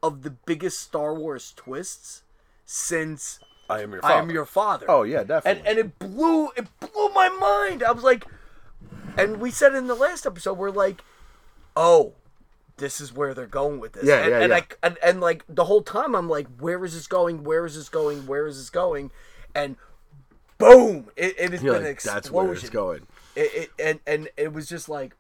[0.02, 2.24] of the biggest Star Wars twists
[2.66, 5.70] since I am your I am your father Oh yeah, definitely.
[5.70, 7.84] and it blew it blew my mind.
[7.84, 8.26] I was like,
[9.18, 11.04] and we said in the last episode, we're like,
[11.76, 12.14] oh,
[12.78, 14.04] this is where they're going with this.
[14.06, 14.58] Yeah, and, yeah, and yeah.
[14.58, 17.44] I and, and like the whole time, I'm like, where is this going?
[17.44, 18.26] Where is this going?
[18.28, 19.12] Where is this going?
[19.56, 19.78] And
[20.58, 22.16] boom, it, it has You're been an explosion.
[22.16, 23.08] that's where it's going.
[23.36, 25.16] It, it, and and it was just like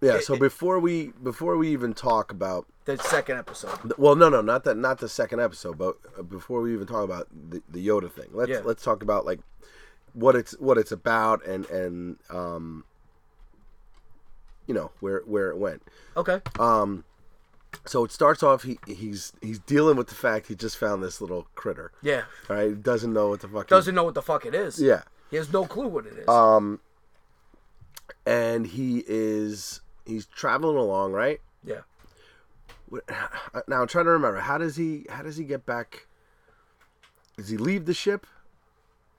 [0.00, 0.16] Yeah.
[0.16, 3.94] It- So it- before we before we even talk about the second episode.
[3.98, 7.02] well, no, no, not that, not the second episode, but uh, before we even talk
[7.04, 8.60] about the, the Yoda thing, let's Yeah.
[8.64, 9.40] let's talk about like
[10.12, 12.84] what it's what it's about and and um
[14.66, 15.82] you know where where it went.
[16.16, 16.40] Okay.
[16.58, 17.04] Um,
[17.84, 18.62] so it starts off.
[18.62, 21.92] He he's he's dealing with the fact he just found this little critter.
[22.02, 22.22] Yeah.
[22.50, 23.66] All right, doesn't know what the fuck.
[23.68, 24.80] Doesn't know what the fuck it is.
[24.80, 25.02] Yeah.
[25.30, 26.28] He has no clue what it is.
[26.28, 26.80] Um,
[28.24, 31.40] and he is he's traveling along, right?
[31.64, 31.80] yeah.
[33.66, 34.38] Now I'm trying to remember.
[34.40, 36.06] How does he how does he get back?
[37.36, 38.26] Does he leave the ship?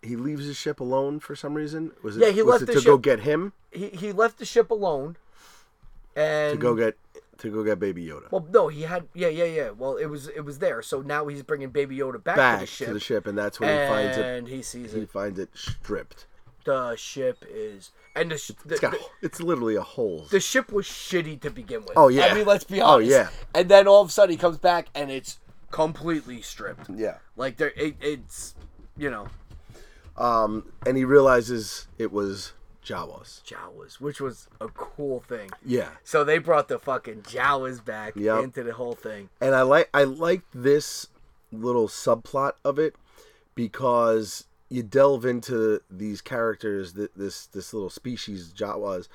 [0.02, 1.91] He leaves his ship alone for some reason.
[2.02, 2.21] Was it?
[2.21, 4.71] Yeah, he was left it the to go get him He he left the ship
[4.71, 5.17] alone.
[6.15, 6.97] And to go get
[7.39, 9.69] to go get Baby Yoda Well, no, he had yeah, yeah, yeah.
[9.71, 10.82] Well, it was it was there.
[10.82, 13.88] So now he's bringing Baby Yoda back, back to the ship, and that's when he
[13.93, 14.26] finds it.
[14.26, 15.10] and he sees He it.
[15.10, 16.26] finds it stripped.
[16.67, 20.27] The ship is, and the sh- the, It's got the, it's literally a hole.
[20.30, 21.93] the ship was shitty to begin with.
[21.95, 22.25] Oh, yeah.
[22.25, 23.10] I mean, let's be honest.
[23.10, 23.30] Oh, yeah.
[23.56, 25.39] And then all of a sudden he comes back and it's
[25.71, 26.89] completely stripped.
[26.93, 27.19] Yeah.
[27.38, 28.53] Like there, it, it's
[28.97, 29.27] you know
[30.17, 32.51] Um, and he realizes it was
[32.84, 33.43] Jawas.
[33.43, 35.49] Jawas, which was a cool thing.
[35.65, 35.89] Yeah.
[36.03, 38.43] So they brought the fucking Jawas back Yep.
[38.43, 39.30] into the whole thing.
[39.39, 41.08] and I like I like this
[41.51, 42.95] little subplot of it
[43.56, 49.08] because you delve into these characters that this this little species Jawas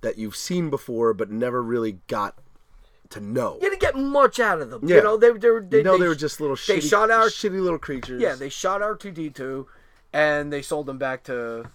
[0.00, 2.36] that you've seen before but never really got
[3.10, 3.58] to know.
[3.60, 4.80] You didn't get much out of them.
[4.88, 4.96] Yeah.
[4.96, 6.88] You know, they, they, were- they, you know they, they were just little they shitty,
[6.90, 8.20] shot our- shitty little creatures.
[8.20, 9.66] Yeah, they shot R two D two,
[10.12, 11.70] and they sold them back to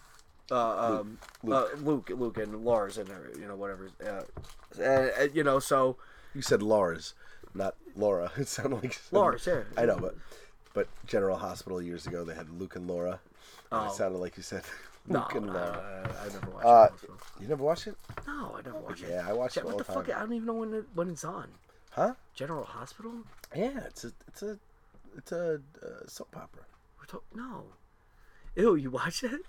[0.51, 1.71] uh, um, Luke.
[1.73, 3.89] Uh, Luke, Luke, and Lars, and uh, you know whatever.
[4.03, 4.21] Uh,
[4.81, 5.97] and, and, you know, so
[6.33, 7.13] you said Lars,
[7.53, 8.31] not Laura.
[8.37, 9.61] It sounded like Lars, yeah.
[9.77, 10.15] I know, but
[10.73, 13.19] but General Hospital years ago they had Luke and Laura.
[13.71, 13.87] Oh.
[13.87, 14.63] It sounded like you said
[15.07, 16.15] no, and no, Laura.
[16.21, 17.09] I never watched Uh, it.
[17.41, 17.95] you never watched it?
[18.27, 19.09] No, I never watched it.
[19.09, 20.09] Yeah, I watched it all what the the fuck?
[20.15, 21.47] I don't even know when it, when it's on.
[21.91, 22.13] Huh?
[22.33, 23.13] General Hospital?
[23.55, 24.57] Yeah, it's a it's a
[25.17, 26.63] it's a uh, soap opera.
[26.99, 27.63] We're talk- no.
[28.55, 29.41] Ew, you watch it?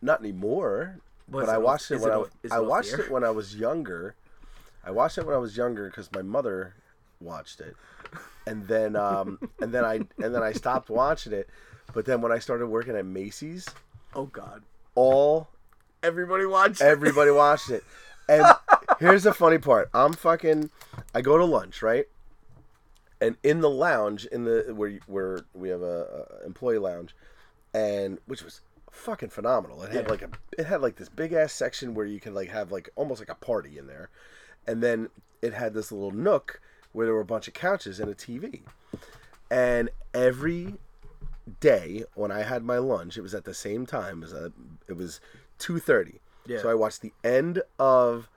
[0.00, 0.98] Not anymore.
[1.28, 3.30] Was but I off- watched it when it I off- I watched it when I
[3.30, 4.14] was younger.
[4.84, 6.74] I watched it when I was younger because my mother
[7.20, 7.76] watched it,
[8.46, 11.48] and then um and then I and then I stopped watching it.
[11.94, 13.68] But then when I started working at Macy's,
[14.14, 14.62] Oh God.
[14.94, 15.48] all
[16.02, 16.84] Everybody watched it.
[16.84, 17.84] everybody watched it.
[18.28, 18.44] And
[18.98, 20.70] here's the funny part: I'm fucking.
[21.14, 22.06] I go to lunch, right?
[23.20, 27.14] And in the lounge, in the where where we have a, a employee lounge,
[27.72, 29.82] and which was fucking phenomenal.
[29.82, 30.10] It had Yeah.
[30.10, 32.90] like a it had like this big ass section where you can like have like
[32.96, 34.08] almost like a party in there,
[34.66, 35.08] and then
[35.40, 36.60] it had this little nook
[36.92, 38.60] where there were a bunch of couches and a TV,
[39.50, 40.74] and every
[41.60, 44.52] day when I had my lunch, it was at the same time as a,
[44.88, 45.20] it was
[45.58, 46.20] two thirty.
[46.46, 46.60] Yeah.
[46.62, 48.28] So I watched the end of.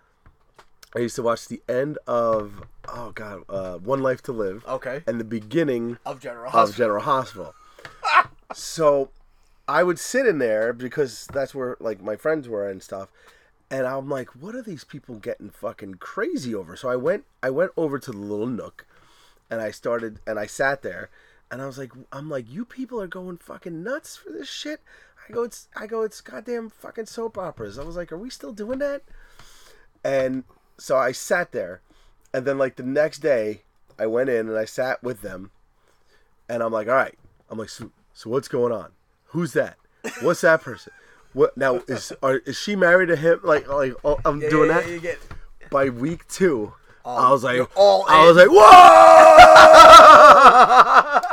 [0.95, 5.03] I used to watch the end of oh god, uh, One Life to Live, Okay.
[5.05, 7.53] and the beginning Of General of General Hospital.
[8.53, 9.09] so
[9.67, 13.09] I would sit in there because that's where like my friends were and stuff.
[13.71, 16.75] And I'm like, what are these people getting fucking crazy over?
[16.75, 18.85] So I went I went over to the little nook
[19.49, 21.09] and I started and I sat there
[21.49, 24.81] and I was like I'm like, you people are going fucking nuts for this shit.
[25.27, 27.79] I go, it's I go, it's goddamn fucking soap operas.
[27.79, 29.01] I was like, are we still doing that?
[30.03, 30.43] And
[30.77, 31.81] so I sat there,
[32.33, 33.63] and then like the next day,
[33.97, 35.51] I went in and I sat with them,
[36.47, 37.17] and I'm like, all right,
[37.49, 38.91] I'm like, so, so what's going on?
[39.27, 39.77] Who's that?
[40.21, 40.93] What's that person?
[41.35, 43.41] What now is are, is she married to him?
[43.43, 45.01] Like like oh, I'm doing Yeah, that.
[45.01, 45.19] Get,
[45.69, 48.61] By week two, I was like, I was like, whoa!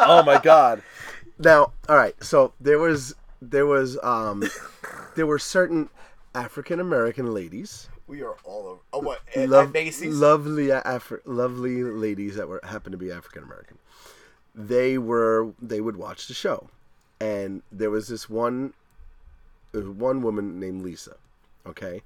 [0.07, 0.83] oh my god.
[1.39, 2.15] Now, all right.
[2.23, 4.43] So there was there was um
[5.15, 5.89] there were certain
[6.35, 8.81] African American ladies, we are all over.
[8.93, 9.21] Oh, what?
[9.37, 10.15] At, at Macy's?
[10.15, 13.79] lovely Afri- lovely ladies that were happened to be African American.
[14.55, 16.69] They were they would watch the show,
[17.21, 18.75] and there was this one
[19.73, 21.17] one woman named Lisa.
[21.67, 22.03] Okay,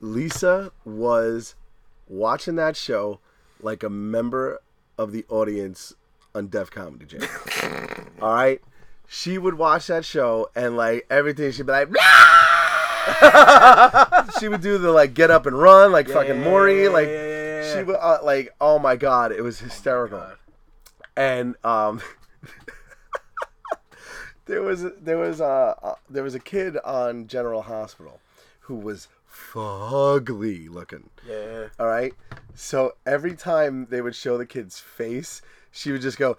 [0.00, 1.54] Lisa was
[2.08, 3.20] watching that show
[3.60, 4.60] like a member
[4.96, 5.94] of the audience
[6.34, 7.22] on Def Comedy Jam.
[8.20, 8.60] All right,
[9.06, 11.52] she would watch that show and like everything.
[11.52, 11.88] She'd be like.
[14.38, 17.14] she would do the like get up and run like fucking Maury yeah, like yeah,
[17.14, 17.74] yeah, yeah.
[17.74, 20.26] she would uh, like oh my god it was hysterical
[21.16, 22.02] and um
[24.48, 28.20] there was there was a uh, there was a kid on General Hospital
[28.60, 31.66] who was fugly looking Yeah.
[31.78, 32.12] all right
[32.54, 36.36] so every time they would show the kid's face she would just go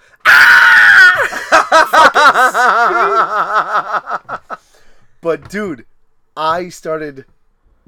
[5.22, 5.86] but dude
[6.36, 7.26] I started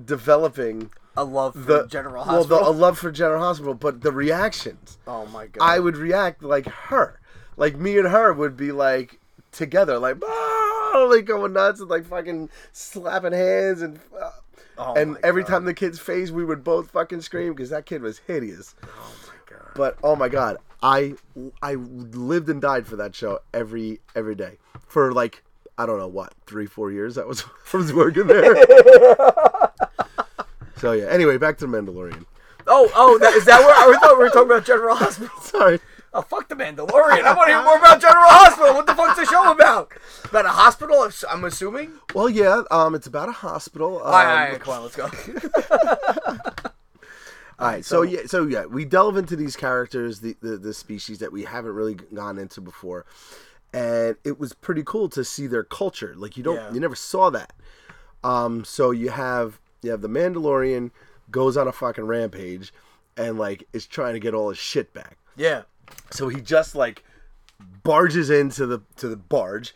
[0.04, 2.64] developing A love for the General well, Hospital.
[2.64, 5.64] the, a love for General Hospital, but the reactions, oh my god.
[5.64, 7.20] I would react like her,
[7.56, 9.20] like me and her would be like
[9.52, 14.00] together, like "Ah," like going nuts and like fucking slapping hands and.
[14.20, 14.32] Uh,
[14.78, 15.50] Oh and every God.
[15.50, 18.74] time the kid's face, we would both fucking scream because that kid was hideous.
[18.84, 19.68] Oh my god.
[19.76, 21.16] But oh my god, I
[21.62, 25.44] I lived and died for that show every every day for like
[25.78, 27.14] I don't know what three four years.
[27.16, 28.56] That was I was working there.
[30.78, 31.06] so yeah.
[31.10, 32.26] Anyway, back to the Mandalorian.
[32.66, 35.30] Oh, oh, that, is that where I thought we were talking about General Hospital?
[35.42, 35.80] Sorry.
[36.14, 37.24] Oh, fuck the Mandalorian.
[37.24, 38.74] I want to hear more about General Hospital.
[38.74, 39.94] What the fuck's the show about?
[40.26, 41.94] About a hospital, I'm assuming?
[42.14, 42.64] Well, yeah.
[42.70, 43.98] Um, it's about a hospital.
[44.00, 45.06] Um, all right, all right, come on, let's go.
[47.60, 48.22] all right, So yeah.
[48.26, 51.96] So yeah, we delve into these characters, the, the the species that we haven't really
[51.96, 53.06] gone into before,
[53.74, 56.14] and it was pretty cool to see their culture.
[56.18, 56.74] Like you don't, Yeah.
[56.74, 57.54] you never saw that.
[58.24, 60.92] Um, so you have you have the Mandalorian
[61.30, 62.74] goes on a fucking rampage,
[63.16, 65.18] and like is trying to get all his shit back.
[65.36, 65.64] yeah.
[66.10, 67.04] So he just like
[67.84, 69.74] barges into the to the barge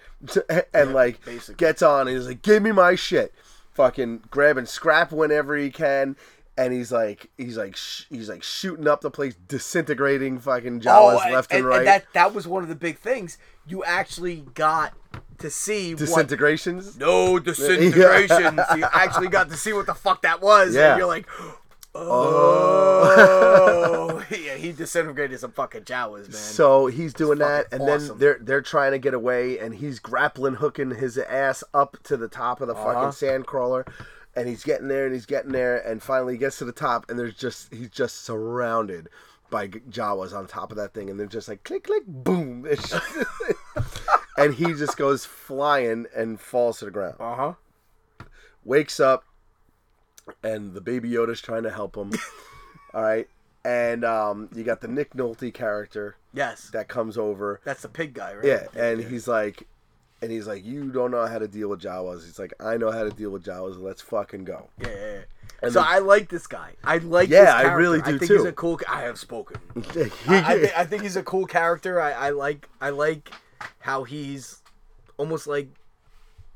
[0.74, 1.56] and like basically.
[1.56, 3.34] gets on and he's like, "Give me my shit."
[3.74, 6.16] Fucking grabbing and scrap whenever he can.
[6.58, 10.88] And he's like, he's like, sh- he's like shooting up the place, disintegrating fucking oh,
[10.88, 11.78] Jawas and, left and, and, right.
[11.80, 13.38] and that that was one of the big things.
[13.68, 14.94] You actually got
[15.40, 16.98] to see what Disintegrations.
[16.98, 18.62] no disintegrations.
[18.76, 20.74] You actually got to see what the fuck that was.
[20.74, 20.92] Yeah.
[20.92, 21.28] And you're like,
[21.96, 26.32] oh, yeah, he disintegrated some fucking Jawas, man.
[26.32, 30.56] So he's doing that, and then they're they're trying to get away, and he's grappling,
[30.56, 32.94] hooking his ass up to the top of the Uh-huh.
[32.94, 33.86] fucking sand crawler,
[34.36, 37.10] and he's getting there, and he's getting there, and finally he gets to the top,
[37.10, 39.10] and there's just he's just surrounded
[39.50, 42.66] by Jawas on top of that thing, and they're just like click click boom,
[44.38, 47.16] and he just goes flying and falls to the ground.
[47.20, 47.54] uh huh.
[48.64, 49.24] Wakes up,
[50.44, 52.12] and the baby Yoda's trying to help him.
[52.94, 53.28] All right,
[53.64, 57.62] and um, you got the Nick Nolte character Yes, that comes over.
[57.64, 58.46] that's the pig guy, right?
[58.46, 59.68] Yeah, and he's like,
[60.22, 62.26] and he's like, you don't know how to deal with Jawas.
[62.26, 63.80] He's like, I know how to deal with Jawas.
[63.80, 64.70] Let's fucking go.
[64.80, 65.22] Yeah, yeah, yeah.
[65.62, 66.74] And so I like this guy.
[66.84, 67.30] I like.
[67.30, 68.38] Yeah, this I really I do think too.
[68.38, 68.80] He's a cool.
[68.90, 69.58] I have spoken.
[69.76, 72.02] I, I, think, I think he's a cool character.
[72.02, 72.70] I, I like.
[72.82, 73.32] I like
[73.80, 74.62] how he's
[75.18, 75.70] almost like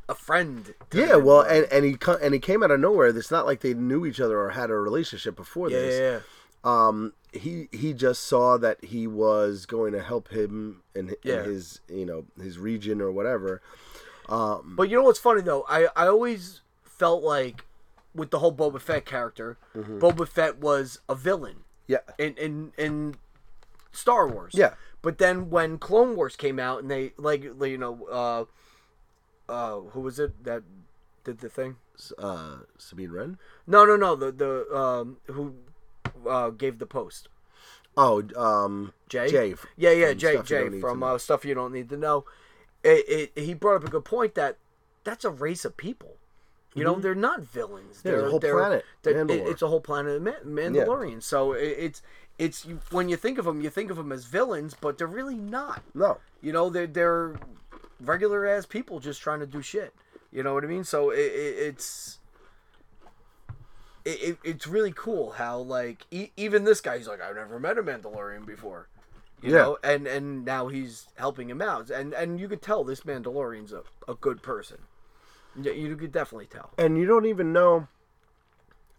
[0.09, 0.73] a friend.
[0.93, 3.07] yeah, the well, and and he and he came out of nowhere.
[3.07, 5.99] It's not like they knew each other or had a relationship before yeah, this.
[5.99, 6.19] yeah, yeah.
[6.63, 11.43] Um, he he just saw that he was going to help him in, Yeah.
[11.43, 13.61] in his you know his region or whatever.
[14.27, 15.63] Um, But you know what's funny though?
[15.69, 17.63] I I always felt like
[18.13, 19.99] with the whole Boba Fett character, Mm-hmm.
[19.99, 23.15] Boba Fett was a villain yeah, in in in
[23.91, 24.53] Star Wars.
[24.55, 24.73] Yeah.
[25.01, 28.45] But then when Clone Wars came out and they like like, you know uh
[29.49, 30.63] uh who was it that
[31.23, 31.75] did the thing?
[32.17, 33.37] uh, Sabine Wren.
[33.67, 34.15] No, no, no.
[34.15, 35.55] The the um who
[36.27, 37.27] uh gave the post.
[37.97, 39.27] Oh, um, Jay.
[39.29, 39.55] Jay.
[39.75, 40.41] Yeah, yeah, Jay.
[40.41, 42.23] Jay from uh, stuff you don't need to know.
[42.83, 44.57] it, it, he brought up a good point that
[45.03, 46.15] that's a race of people.
[46.75, 47.97] You know, they're not villains.
[47.97, 48.07] Mm-hmm.
[48.07, 51.23] Yeah, they're, whole they're- planet, they're- it- it's a whole planet of Man- Mandalorians.
[51.23, 52.01] So it, it's
[52.37, 55.35] it's when you think of them, you think of them as villains, but they're really
[55.35, 55.81] not.
[55.93, 56.19] No.
[56.41, 57.35] You know, they're they're
[57.99, 59.93] regular ass people just trying to do shit.
[60.31, 60.83] You know what I mean?
[60.83, 62.19] So it, it, it's
[64.05, 67.59] it, it, it's really cool how like e- even this guy, he's like, I've never
[67.59, 68.87] met a Mandalorian before.
[69.41, 69.57] You Yeah.
[69.57, 73.71] know, and and now he's helping him out, and and you could tell this Mandalorian's
[73.71, 74.79] a, a good person.
[75.59, 76.71] Yeah, you could definitely tell.
[76.77, 77.87] And you don't even know.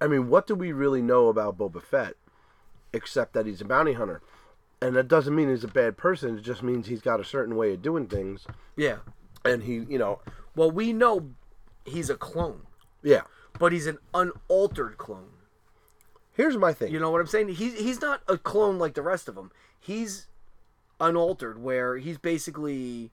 [0.00, 2.14] I mean, what do we really know about Boba Fett,
[2.92, 4.22] except that he's a bounty hunter,
[4.82, 6.38] and that doesn't mean he's a bad person.
[6.38, 8.98] It just means he's got a certain way of doing things, Yeah.
[9.44, 10.20] and he, you know,
[10.56, 11.30] Well, we know
[11.84, 12.62] he's a clone,
[13.02, 13.22] yeah.
[13.58, 15.30] but he's an unaltered clone.
[16.32, 16.92] Here's my thing.
[16.92, 17.48] You know what I'm saying?
[17.48, 19.50] He's he's not a clone like the rest of them.
[19.78, 20.26] He's
[20.98, 23.10] unaltered, where he's basically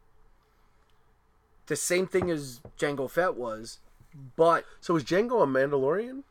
[1.65, 3.79] the same thing as Jango Fett was,
[4.35, 6.23] but so is Jango a Mandalorian?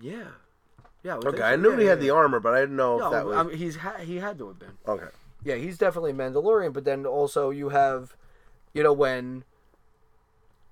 [0.00, 0.28] yeah,
[1.06, 1.16] yeah.
[1.30, 3.24] Okay, I knew Yeah, he had yeah, the armor, but I didn't know if that
[3.26, 4.76] was I mean, he's ha- he had to have been.
[4.86, 5.06] okay.
[5.44, 6.72] Yeah, he's definitely a Mandalorian.
[6.72, 8.16] But then also you have,
[8.74, 9.44] you know, when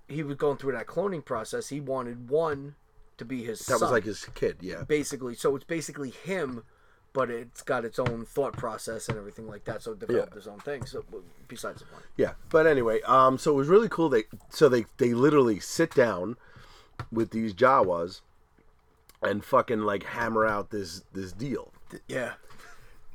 [0.09, 2.75] he was going through that cloning process, he wanted one
[3.17, 3.81] to be his That son.
[3.83, 4.57] was like his kid.
[4.61, 4.83] Yeah.
[4.83, 6.65] basically so it's basically him
[7.13, 10.39] but it's got its own thought process and everything like that so it developed Yeah.
[10.39, 11.05] its own thing so
[11.47, 14.09] besides the point Yeah, but anyway, um, so it was really cool.
[14.09, 16.37] They so they they literally sit down
[17.13, 18.21] with these Jawas
[19.25, 21.73] and fucking like hammer out this this deal.
[22.09, 22.35] yeah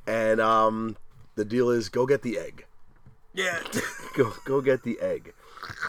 [0.08, 0.98] And um,
[1.36, 2.66] the deal is go get the egg.
[3.34, 3.60] yeah
[4.16, 5.34] Go go get the egg.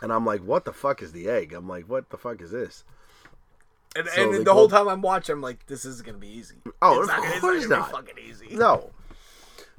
[0.03, 1.53] And I'm like, what the fuck is the egg?
[1.53, 2.85] I'm like, what the fuck is this?
[3.97, 6.55] and, So and the whole time i'm watching i'm like this is gonna be easy
[6.81, 7.91] Oh, it's of not, it's course not not.
[7.91, 8.91] fucking easy No.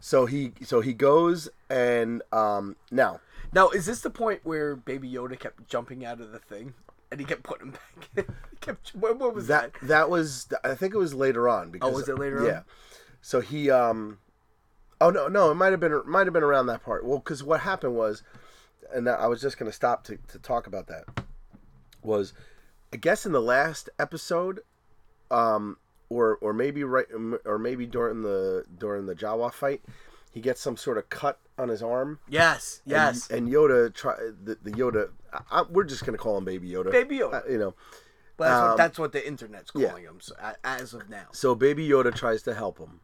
[0.01, 3.21] So he so he goes and um now
[3.54, 6.73] now is this the point where baby yoda kept jumping out of the thing
[7.12, 10.10] and he kept putting him back in he kept what, what was that that, that
[10.10, 12.45] was I think it was later on because Oh, was it later on?
[12.45, 12.62] yeah.
[13.21, 14.19] So he um
[15.00, 17.06] oh no no it might have been might have been around that part.
[17.06, 18.24] Well, because what happened was,
[18.93, 21.06] and I was just gonna stop to to talk about that
[22.04, 22.34] was,
[22.91, 24.62] I guess in the last episode,
[25.30, 25.78] um
[26.10, 27.06] or or maybe right
[27.45, 29.82] or maybe during the during the Jawa fight,
[30.32, 32.20] he gets some sort of cut on his arm.
[32.28, 35.10] yes yes And, Yoda try the, the Yoda.
[35.52, 36.91] I, we're just gonna call him Baby Yoda.
[36.91, 37.46] Baby Yoda.
[37.46, 37.74] Uh, you know.
[38.38, 39.89] but that's, um, what, that's what the internet's yeah.
[39.89, 43.02] calling him so, as of now So Baby Yoda tries to help him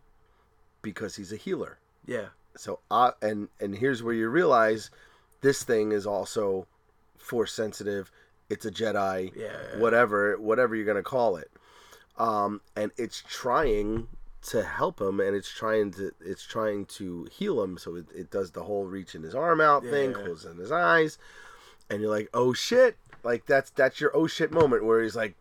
[0.82, 1.80] because he's a healer.
[2.06, 4.90] yeah So uh, and and here's where you realize
[5.42, 6.66] this thing is also
[7.18, 8.12] force sensitive.
[8.50, 9.78] It's a Jedi, Yeah.
[9.80, 11.52] whatever whatever you're gonna call it.
[12.18, 14.08] Um, and it's trying
[14.43, 17.78] to help him, and it's trying to it's trying to heal him.
[17.78, 20.17] So it, it does the whole reaching his arm out thing, Yeah.
[20.23, 21.17] closing his eyes,
[21.89, 22.97] and you're like, oh shit!
[23.23, 25.36] Like that's that's your oh shit moment where he's like,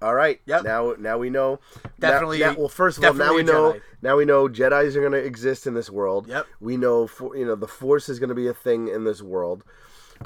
[0.00, 0.64] all right, Yep.
[0.64, 1.60] now now we know.
[2.00, 3.80] Definitely- now- well, first of all, now we know Jedi.
[4.02, 6.26] now we know Jedi's are going to exist in this world.
[6.26, 6.46] Yep.
[6.60, 9.22] We know for you know the Force is going to be a thing in this
[9.22, 9.62] world.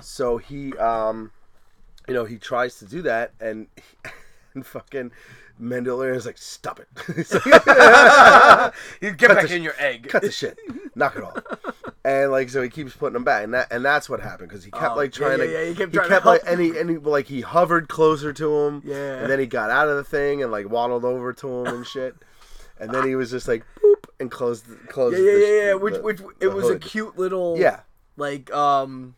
[0.00, 1.32] So he um
[2.08, 3.66] you know, he tries to do that and
[4.54, 5.10] and fucking
[5.60, 6.88] Mandalorian is like, "Stop it."
[7.66, 10.58] Like, you get back in your egg Cut the shit.
[10.94, 11.38] Knock it off.
[12.04, 14.64] And like so he keeps putting them back and that and that's what happened cuz
[14.64, 16.26] he kept Oh, like trying yeah, to yeah, yeah, he kept he trying to kept
[16.26, 18.82] like and he, and he like he hovered closer to him.
[18.84, 19.14] Yeah.
[19.20, 21.86] And then he got out of the thing and like waddled over to him and
[21.86, 22.14] shit.
[22.78, 25.70] And then he was just like boop and closed closed Yeah, yeah, the- yeah, yeah.
[25.72, 27.80] the- Which, which the it was a cute little, Yeah.
[28.16, 29.14] like um,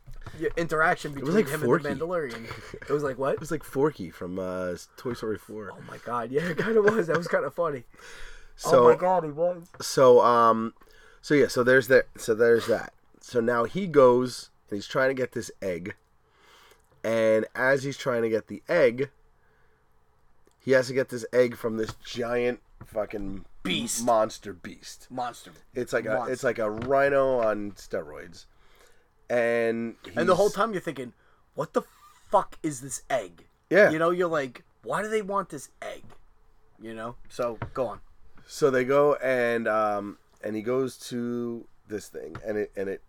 [0.57, 1.89] interaction between like him Forky.
[1.89, 2.45] and the Mandalorian.
[2.75, 3.35] It was like what?
[3.35, 5.71] It was like Forky from uh, Toy Story 4.
[5.73, 7.07] Oh my god, yeah, it kind of was.
[7.07, 7.85] That was kind of funny.
[8.57, 9.69] So oh my god, he was.
[9.81, 10.75] so um
[11.23, 12.93] so yeah, so there's that so there's that.
[13.21, 15.95] So now he goes and he's trying to get this egg.
[17.05, 19.11] And as he's trying to get the egg,
[20.59, 24.05] he has to get this egg from this giant fucking Beast.
[24.05, 25.07] monster beast.
[25.11, 25.53] Monster.
[25.75, 26.33] It's like a Monster.
[26.33, 28.47] it's like a rhino on steroids.
[29.31, 31.13] And And the whole time you're thinking,
[31.55, 31.83] what the
[32.31, 33.45] fuck is this egg?
[33.71, 33.91] Yeah.
[33.91, 36.05] You know, you're like, why do they want this egg?
[36.81, 37.17] You know.
[37.29, 38.01] So go on.
[38.47, 43.03] So they go and um and he goes to this thing and it and it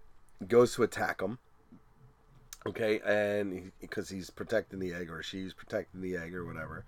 [0.47, 1.38] goes to attack him.
[2.67, 6.86] Okay, and because he's protecting the egg or she's protecting the egg or whatever.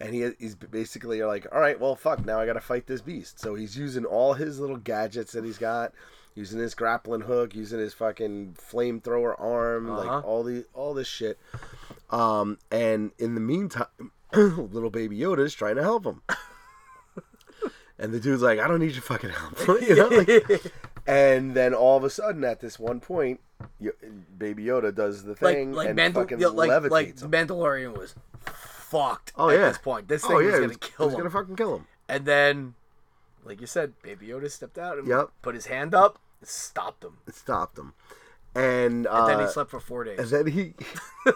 [0.00, 3.00] And he he's basically like, "All right, well fuck, now I got to fight this
[3.00, 5.92] beast." So he's using all his little gadgets that he's got,
[6.34, 10.04] using his grappling hook, using his fucking flamethrower arm, Uh-huh.
[10.16, 11.38] like all the all this shit.
[12.10, 13.86] Um and in the meantime,
[14.34, 16.22] little baby Yoda's trying to help him.
[18.00, 19.58] And the dude's like, I don't need your fucking help.
[19.82, 20.06] you know?
[20.06, 20.72] Like,
[21.08, 23.40] and then all of a sudden, at this one point,
[23.80, 23.90] Yo-
[24.38, 27.30] Baby Yoda does the thing like and Mandal- fucking yeah, like levitates like him.
[27.32, 28.14] Mandalorian was
[28.44, 29.68] fucked Oh at yeah.
[29.68, 30.06] this point.
[30.06, 31.18] This oh, thing yeah, was gonna was, kill was him.
[31.18, 31.86] gonna fucking kill him.
[32.08, 32.74] And then,
[33.44, 35.30] like you said, Baby Yoda stepped out and Yep.
[35.42, 37.18] put his hand up, and stopped him.
[37.26, 37.94] It stopped him,
[38.54, 40.18] and, And uh, then he slept for four days.
[40.18, 40.74] and then he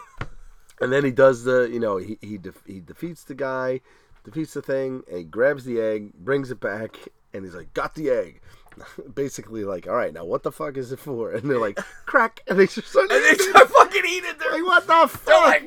[0.80, 3.80] and then he does the you know he he, def- he defeats the guy
[4.24, 6.96] defeats the thing and he grabs the egg brings it back
[7.34, 8.40] and he's like got the egg
[9.14, 11.76] basically like all right now what the fuck is it for and they're like
[12.06, 14.38] crack and they just start, and they start fucking eating it.
[14.38, 15.62] They're like what the fuck They're like.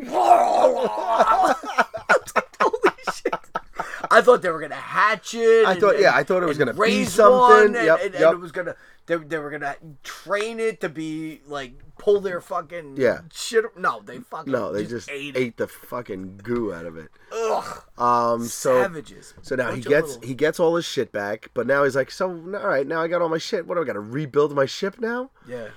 [4.16, 5.66] I thought they were gonna hatch it.
[5.68, 7.38] I and- thought- yeah, and- I thought it was gonna be raise something.
[7.40, 8.34] one, and, Yep, yep.
[8.34, 8.76] it was gonna
[9.08, 13.20] they, they were gonna train it to be like pull their fucking Yeah.
[13.34, 13.64] shit.
[13.78, 17.84] No, they fucking no they just, ate, ate, the fucking goo out of it Ugh,
[18.00, 19.34] um so savages.
[19.44, 21.96] So now he Bunch gets little- he gets all his shit back, but now he's
[21.96, 23.68] like, so all right, now I got all my shit.
[23.68, 25.30] What do I got to rebuild my ship now?
[25.48, 25.68] yeah.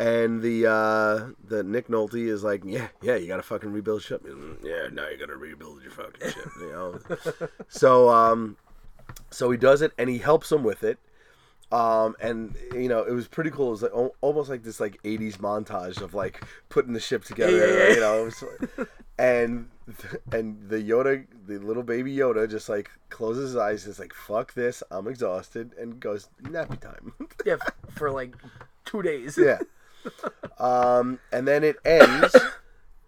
[0.00, 4.02] And the uh the Nick Nolte is like, yeah, yeah, you got to fucking rebuild
[4.02, 4.24] ship.
[4.24, 6.48] "Mm, Yeah, now you got to rebuild your fucking ship.
[6.58, 6.98] You know.
[7.68, 8.56] so um,
[9.30, 10.98] so he does it, and he helps him with it.
[11.70, 13.68] Um, and you know, it was pretty cool.
[13.68, 17.24] It was like al- almost like this like '80s montage of like putting the ship
[17.24, 17.52] together.
[17.88, 17.94] Yeah.
[17.94, 18.42] You know, was
[19.18, 19.68] and
[20.32, 24.54] and the Yoda, the little baby Yoda, just like closes his eyes, is like, "Fuck
[24.54, 27.12] this, I'm exhausted," and goes nappy time.
[27.44, 27.56] Yeah,
[27.90, 28.34] for like
[28.86, 29.36] two days.
[29.38, 29.58] yeah.
[30.58, 32.36] Um, and then it ends.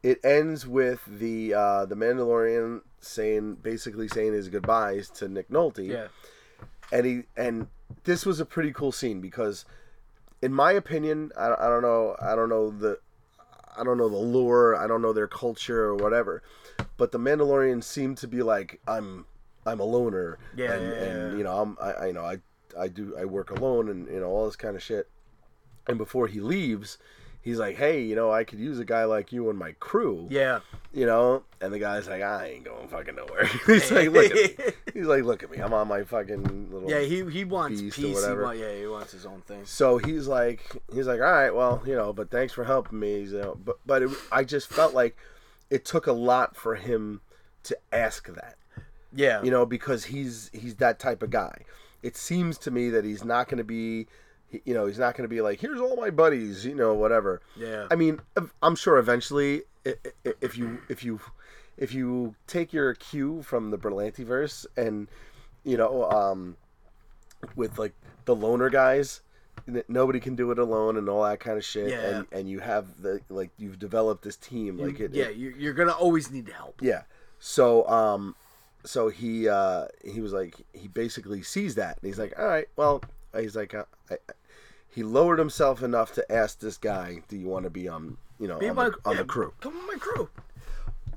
[0.03, 5.87] It ends with the uh, the Mandalorian saying, basically saying his goodbyes to Nick Nolte
[5.87, 6.07] Yeah.
[6.91, 7.69] and he and
[8.05, 9.65] this was a pretty cool scene because
[10.41, 12.99] in my opinion I, I don't know i don't know the
[13.77, 16.43] i don't know the lore i don't know their culture or whatever
[16.97, 19.27] but the Mandalorian seemed to be like i'm
[19.67, 22.39] i'm a loner Yeah, and, yeah, and you know i'm I, I you know i
[22.79, 25.09] i do i work alone and you know all this kind of shit
[25.87, 26.99] and before he leaves
[27.41, 30.27] he's like hey you know i could use a guy like you in my crew
[30.31, 30.61] Yeah.
[30.93, 33.47] you know, and the guy's like, I ain't going fucking nowhere.
[33.67, 34.65] He's like, look at me.
[34.95, 35.59] He's like, look at me.
[35.59, 36.91] I'm on my fucking little.
[36.91, 37.95] Yeah, he he wants peace.
[37.97, 39.63] He want, yeah, he wants his own thing.
[39.65, 40.61] So he's like,
[40.93, 43.21] he's like, all right, well, you know, but thanks for helping me.
[43.23, 45.17] You know, but but it, I just felt like
[45.71, 47.21] it took a lot for him
[47.65, 48.57] to ask that,
[49.15, 49.41] Yeah.
[49.43, 51.63] you know, because he's he's that type of guy.
[52.03, 54.09] It seems to me that he's not going to be,
[54.65, 57.41] you know, he's not going to be like, here's all my buddies, you know, whatever.
[57.57, 57.87] Yeah.
[57.91, 58.21] I mean,
[58.63, 61.21] I'm sure eventually, if you if you
[61.77, 65.09] if you take your cue from the Berlanti verse and
[65.65, 66.57] you know, um,
[67.57, 67.93] with like
[68.25, 69.21] the loner guys,
[69.89, 71.91] nobody can do it alone and all that kind of shit.
[71.91, 72.01] Yeah.
[72.01, 75.13] And and you have the like you've developed this team You- like it.
[75.15, 76.81] yeah, it- you, you're gonna always need help.
[76.83, 77.03] yeah.
[77.39, 78.37] So um,
[78.85, 82.69] so he uh he was like he basically sees that and he's like, all right,
[82.77, 83.03] well,
[83.37, 84.33] he's like, uh, I, I,
[84.93, 88.47] he lowered himself enough to ask this guy, do you want to be on you
[88.49, 89.53] know Be on, my- the, on yeah, the crew?
[89.61, 90.29] Come on, my crew.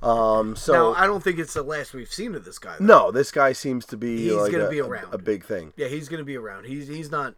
[0.03, 2.75] Um, so now, I don't think it's the last we've seen of this guy.
[2.79, 2.85] though.
[2.85, 5.13] no, this guy seems to be He's like gonna a, be around.
[5.13, 5.73] a, big thing.
[5.77, 6.65] Yeah, he's gonna be around.
[6.65, 7.35] He's he's not.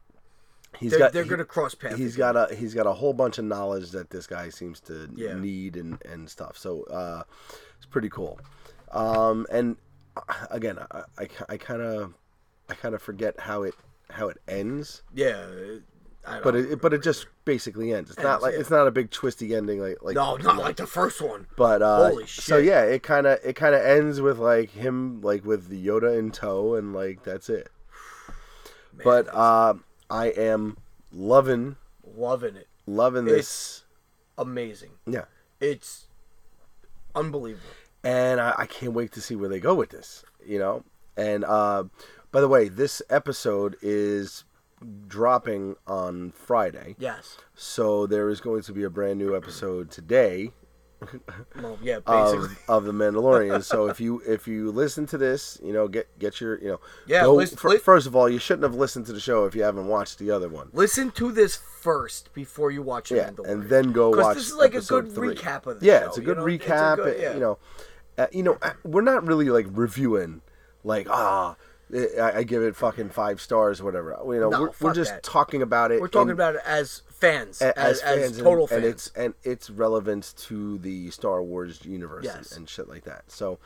[0.77, 1.97] He's They're, got they're he- gonna cross paths.
[1.97, 2.33] he's again.
[2.33, 5.35] got a he's got a whole bunch of knowledge that this guy seems to Yeah.
[5.39, 6.57] need and and stuff.
[6.57, 7.23] So uh,
[7.77, 8.39] it's pretty cool.
[8.91, 9.77] Um, and
[10.17, 10.21] uh,
[10.51, 12.13] again, I I, I kind of
[12.69, 13.75] I kind of forget how it
[14.09, 15.45] how it ends, Yeah.
[16.43, 18.09] But it but it just basically ends.
[18.09, 18.59] It's not Ends, like yeah.
[18.59, 21.47] it's not a big twisty ending like like no, not like the first one.
[21.55, 22.65] But uh, Holy so shit.
[22.65, 26.17] yeah, it kind of it kind of ends with like him like with the Yoda
[26.17, 27.69] in tow and like that's it.
[28.93, 29.75] Man, But uh,
[30.09, 30.77] I am
[31.13, 31.77] loving
[32.15, 32.67] loving it.
[32.85, 33.83] loving this.
[34.37, 34.91] Amazing.
[35.05, 35.25] Yeah.
[35.59, 36.07] It's
[37.15, 37.63] unbelievable.
[38.03, 40.23] and I, I can't wait to see where they go with this.
[40.45, 40.83] You know,
[41.15, 41.85] and uh,
[42.31, 44.43] by the way, this episode is
[45.07, 47.37] dropping on Friday, Yes.
[47.55, 50.51] so there is going to be a brand new episode today
[51.61, 52.55] Well, yeah, basically.
[52.67, 53.63] of, of the Mandalorian.
[53.63, 56.79] so if you if you listen to this, you know, get get your you know,
[57.05, 59.45] Yeah, go- listen- fir- li- first of all, you shouldn't have listened to the show
[59.45, 60.69] if you haven't watched the other one.
[60.73, 63.49] Listen to this first before you watch Yeah, Mandalorian.
[63.51, 64.37] and then go watch.
[64.37, 65.35] this is like a good three.
[65.35, 66.45] recap of the show yeah, show, it's a you good know?
[66.47, 66.95] It's a recap.
[66.95, 67.33] good- yeah.
[67.35, 67.57] You know,
[68.17, 70.41] uh, you know, uh, we're not really like reviewing,
[70.83, 71.55] like ah,
[71.93, 74.17] I, I give it fucking five stars or whatever.
[74.25, 75.23] You know, No, we're, we're fuck just that.
[75.23, 76.01] talking about it.
[76.01, 78.85] We're talking in- about it as fans, as, as, fans and- total and, fans.
[78.85, 82.51] it's and its relevance to the Star Wars universe Yes.
[82.51, 83.23] and, and shit like that.
[83.31, 83.59] So,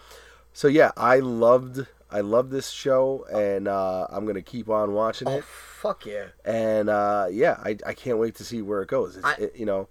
[0.54, 5.28] so yeah, I loved I loved this show, and uh, I'm gonna keep on watching
[5.30, 5.44] oh it.
[5.46, 6.26] fuck yeah!
[6.44, 9.16] And uh, yeah, I, I can't wait to see where it goes.
[9.16, 9.88] It's, I- it, you know,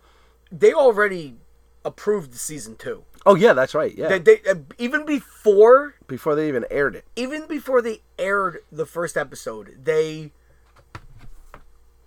[0.53, 1.37] They already
[1.83, 3.05] approved season two.
[3.25, 3.97] oh yeah, that's right.
[3.97, 7.07] Yeah, They, they uh, even before before they even aired it.
[7.17, 10.31] even before they aired the first episode, they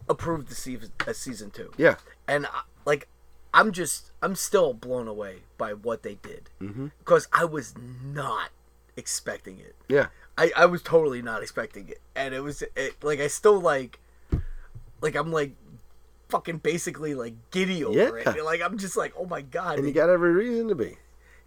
[0.09, 1.71] approved the season, uh, season two.
[1.77, 1.95] Yeah,
[2.27, 3.07] And I, like
[3.53, 6.87] I'm just I'm still blown away by what they did Mm-hmm.
[6.99, 8.49] because I was not
[8.95, 9.75] expecting it.
[9.87, 10.07] Yeah.
[10.37, 13.99] I, I was totally not expecting it, and it was it, like I still like,
[15.01, 15.51] like I'm like,
[16.29, 18.31] fucking basically like giddy over Yeah.
[18.35, 18.43] it.
[18.43, 20.97] Like I'm just like, oh my god, And you got every reason to be.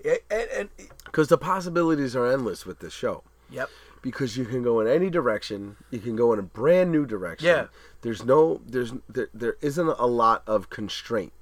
[0.04, 0.68] and, and
[1.04, 3.24] Because the possibilities are endless with this show.
[3.50, 3.68] yep,
[4.06, 5.74] Because you can go in any direction.
[5.90, 7.48] You can go in a brand new direction.
[7.48, 7.66] Yeah.
[8.02, 11.32] There's no, there's, there, there isn't a lot of constraint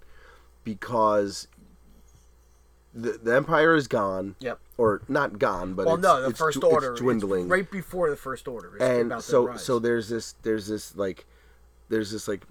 [0.64, 1.46] because
[2.94, 4.36] the, the Empire is gone.
[4.40, 4.60] yep.
[4.78, 7.48] Or not gone, but Well, it's, no, the it's first order it's is dwindling.
[7.48, 11.26] right before the first order, and so so there's this there's this like
[11.90, 12.44] there's this like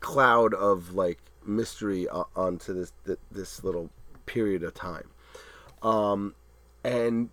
[0.00, 2.92] cloud of like mystery onto this
[3.30, 3.88] this little
[4.26, 5.08] period of time
[5.82, 6.34] um
[6.82, 7.30] and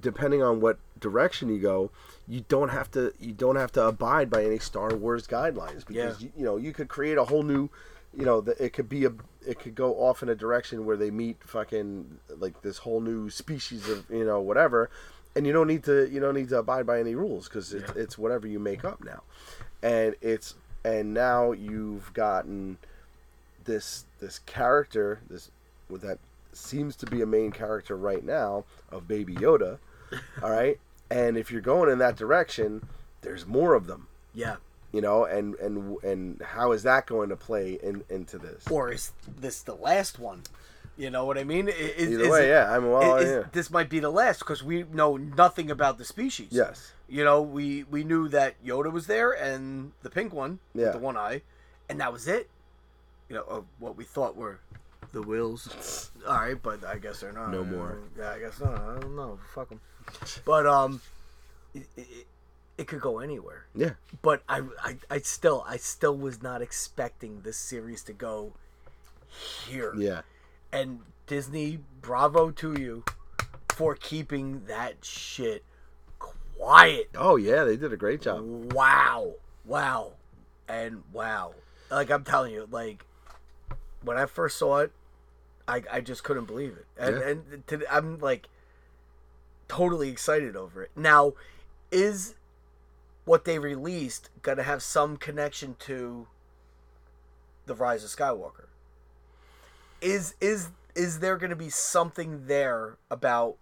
[0.00, 1.90] depending on what direction you go
[2.28, 6.20] you don't have to you don't have to abide by any star wars guidelines because
[6.20, 6.26] Yeah.
[6.26, 7.68] you, you know you could create a whole new
[8.16, 9.12] you know the, it could be a
[9.46, 13.30] it could go off in a direction where they meet fucking like this whole new
[13.30, 14.90] species of you know whatever
[15.36, 17.90] and you don't need to you don't need to abide by any rules because it's,
[17.92, 19.22] it's whatever you make up now
[19.82, 20.54] and it's
[20.84, 22.76] and now you've gotten
[23.64, 25.50] this this character this
[25.88, 26.18] with that
[26.52, 29.78] seems to be a main character right now of baby yoda
[30.42, 30.78] all right
[31.10, 32.86] and if you're going in that direction
[33.22, 34.56] there's more of them yeah.
[34.92, 38.92] you know and and and how is that going to play in, into this Or
[38.92, 40.42] is this the last one?
[40.96, 41.68] You know what I mean?
[41.68, 44.40] Is, either is way it- yeah i'm well is- yeah This might be the last
[44.40, 46.48] because we know nothing about the species.
[46.50, 50.84] yes You know, we we knew that Yoda was there and the pink one Yeah.
[50.86, 51.42] with the one eye,
[51.88, 52.48] and that was it.
[53.28, 54.60] You know, of what we thought were
[55.12, 56.10] the Whills.
[56.26, 57.50] All right, but I guess they're not.
[57.50, 57.98] No more.
[58.18, 58.74] Yeah, I guess not.
[58.80, 59.38] I don't know.
[59.54, 59.80] Fuck them.
[60.44, 61.00] But um,
[61.74, 62.26] it, it,
[62.78, 63.66] it could go anywhere.
[63.74, 63.90] yeah
[64.22, 68.52] But I, I I still I still was not expecting this series to go
[69.66, 69.94] here.
[69.96, 70.22] yeah
[70.72, 73.04] And Disney, bravo to you
[73.70, 75.62] for keeping that shit
[76.18, 77.10] quiet.
[77.16, 78.42] oh yeah they did a great job
[78.72, 79.34] Wow.
[79.64, 80.12] Wow.
[80.68, 81.54] And wow.
[81.90, 83.04] Like I'm telling you, like
[84.02, 84.92] when I first saw it,
[85.70, 86.86] I, I just couldn't believe it.
[86.98, 87.28] And Yeah.
[87.28, 88.48] and to, I'm like
[89.68, 90.90] totally excited over it.
[90.96, 91.34] Now,
[91.90, 92.34] is
[93.24, 96.26] what they released gonna have some connection to
[97.66, 98.66] the Rise of Skywalker?
[100.00, 103.56] Is is is there gonna be something there about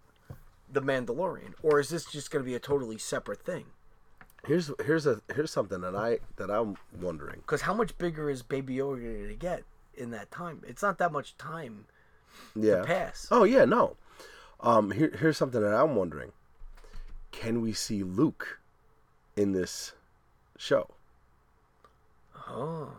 [0.71, 3.67] the Mandalorian, or is this just gonna be a totally separate thing?
[4.47, 8.41] here's here's a here's something that i that i'm wondering Because how much bigger is
[8.45, 9.65] Baby Yoda going to get
[9.97, 10.63] in that time?
[10.67, 11.87] It's not that much time
[12.55, 13.29] yeah pass.
[13.31, 13.97] Oh yeah, no.
[14.61, 16.33] Um, here, here's something that I'm wondering:
[17.31, 18.59] Can we see Luke
[19.37, 19.93] in this
[20.57, 20.89] show?
[22.49, 22.93] Oh,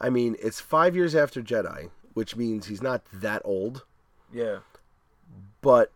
[0.00, 3.84] I mean, it's five years after Jedi, which means he's not that old.
[4.32, 4.58] yeah,
[5.62, 5.92] But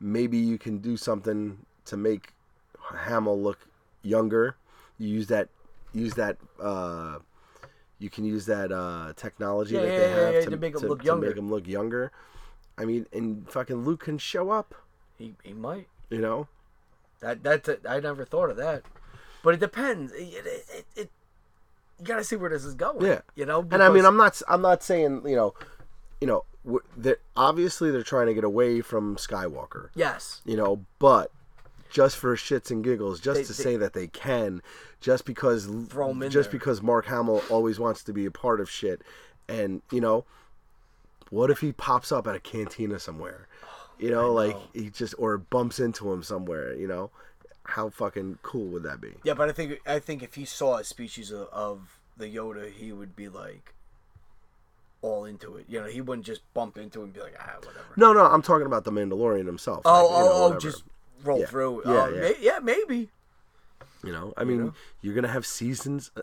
[0.00, 2.32] maybe you can do something to make
[2.94, 3.60] Hamill look
[4.02, 4.56] younger.
[4.98, 5.48] You use that,
[5.94, 6.36] use that.
[6.60, 7.20] Uh,
[7.98, 10.74] you can use that uh, technology Yeah, that yeah, they have yeah, to, to make
[10.74, 11.26] him to- look younger.
[11.28, 12.12] make him look younger.
[12.76, 14.74] I mean, and fucking Luke can show up.
[15.16, 15.88] he, he might.
[16.10, 16.48] You know,
[17.20, 18.82] That that's a, I never thought of that,
[19.42, 20.12] but it depends.
[20.12, 21.10] It, it, it, it-
[22.00, 23.04] you got to see where this is going.
[23.04, 23.22] Yeah.
[23.34, 23.66] you know.
[23.72, 24.40] And I mean, I'm not.
[24.48, 25.52] I'm not saying you know,
[26.20, 26.44] you know,
[26.96, 29.88] they're obviously they're trying to get away from Skywalker.
[29.96, 31.32] yes, You know, but
[31.90, 34.62] just for shits and giggles, just They- to they- say that they can,
[35.00, 36.58] just because Throw 'em in just there.
[36.58, 39.02] because Mark Hamill always wants to be a part of shit,
[39.48, 40.24] and you know,
[41.30, 43.46] what if he pops up at a cantina somewhere?
[44.00, 46.72] You know, like he just or bumps into him somewhere.
[46.72, 47.10] You know,
[47.64, 49.14] how fucking cool would that be?
[49.24, 52.70] yeah, but I think I think if he saw a species of, of the Yoda,
[52.70, 53.74] he would be like
[55.02, 55.64] all into it.
[55.68, 57.86] You know, he wouldn't just bump into it and be like, ah, whatever.
[57.96, 59.82] No, no, I'm talking about the Mandalorian himself.
[59.84, 60.84] Oh, like, you know, oh, oh, just
[61.24, 61.46] roll Yeah.
[61.46, 61.82] through.
[61.84, 62.20] Yeah, Uh, yeah.
[62.20, 63.10] may- yeah, maybe.
[64.04, 64.74] You know, I mean, know?
[65.02, 66.10] you're gonna have seasons.
[66.16, 66.22] uh,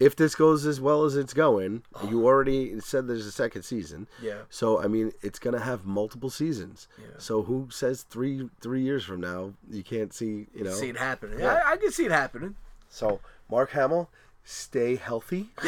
[0.00, 4.08] If this goes as well as it's going, you already said there's a second season.
[4.20, 4.42] Yeah.
[4.50, 6.88] So I mean, it's gonna have multiple seasons.
[6.98, 7.04] Yeah.
[7.18, 10.48] So who says three three years from now you can't see?
[10.54, 10.72] You know.
[10.72, 11.38] See it happening.
[11.38, 11.54] Yeah.
[11.64, 12.56] I, I can see it happening.
[12.88, 14.10] So Mark Hamill,
[14.44, 15.48] stay healthy.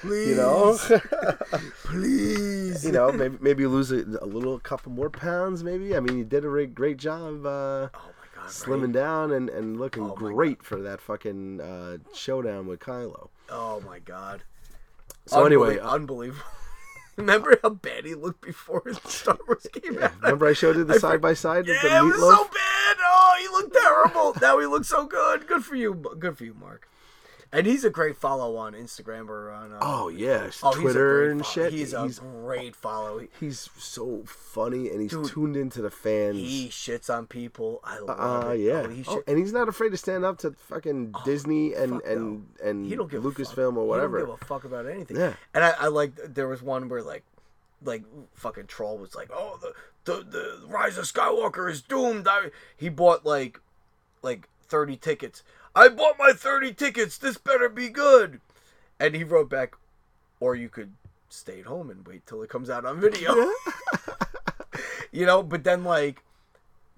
[0.00, 0.78] Please, You know.
[1.84, 2.84] please.
[2.84, 5.62] you know, maybe maybe you lose a, a little couple more pounds.
[5.64, 7.44] Maybe I mean, you did a re- great job.
[7.46, 8.92] Uh, Oh my god, Slimming right?
[8.92, 13.28] down and, and looking Oh great for that fucking uh, showdown with Kylo.
[13.50, 14.42] Oh my god.
[15.26, 16.44] So anyway, uh, unbelievable.
[17.16, 20.12] Remember how bad he looked before Star Wars came out?
[20.20, 22.96] remember I showed you the side by side Yeah, it was so bad.
[23.02, 24.36] Oh, he looked terrible.
[24.42, 25.46] now he looks so good.
[25.46, 25.94] Good for you.
[26.18, 26.88] Good for you, Mark.
[27.56, 29.72] And he's a great follow on Instagram or on.
[29.72, 31.72] Uh, Oh yeah, oh, Twitter and shit.
[31.72, 33.26] He's a he's great follow.
[33.40, 36.36] He's so funny and he's Dude, tuned into the fans.
[36.36, 37.80] he shits on people.
[37.82, 38.60] I love uh, it.
[38.60, 38.82] yeah.
[38.84, 42.46] Oh, he Oh, and he's not afraid to stand up to fucking Disney and and
[42.62, 44.18] and he don't give Lucasfilm or whatever.
[44.18, 45.16] He don't give a fuck about anything.
[45.16, 45.32] Yeah.
[45.54, 47.24] And I, I like there was one where like
[47.82, 48.04] like
[48.34, 49.72] fucking troll was like, oh the
[50.04, 52.28] the the Rise of Skywalker is doomed.
[52.28, 53.60] I, he bought like
[54.20, 55.42] like thirty tickets.
[55.76, 57.18] I bought my thirty tickets.
[57.18, 58.40] This better be good.
[58.98, 59.76] And he wrote back,
[60.40, 60.94] or you could
[61.28, 63.34] stay at home and wait till it comes out on video.
[65.12, 66.22] you know, but then like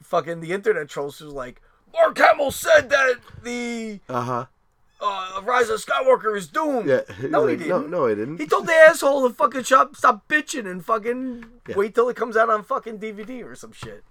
[0.00, 1.60] fucking the internet trolls was like,
[1.92, 4.46] Mark Hamill said that the Uh huh.
[5.00, 6.88] uh, Rise of Skywalker is doomed.
[6.88, 7.00] Yeah.
[7.28, 7.90] No, he Like, no, didn't.
[7.90, 8.38] no, he didn't.
[8.38, 11.76] He told the asshole to fucking shop, stop bitching and fucking Yeah.
[11.76, 14.04] wait till it comes out on fucking DVD or some shit.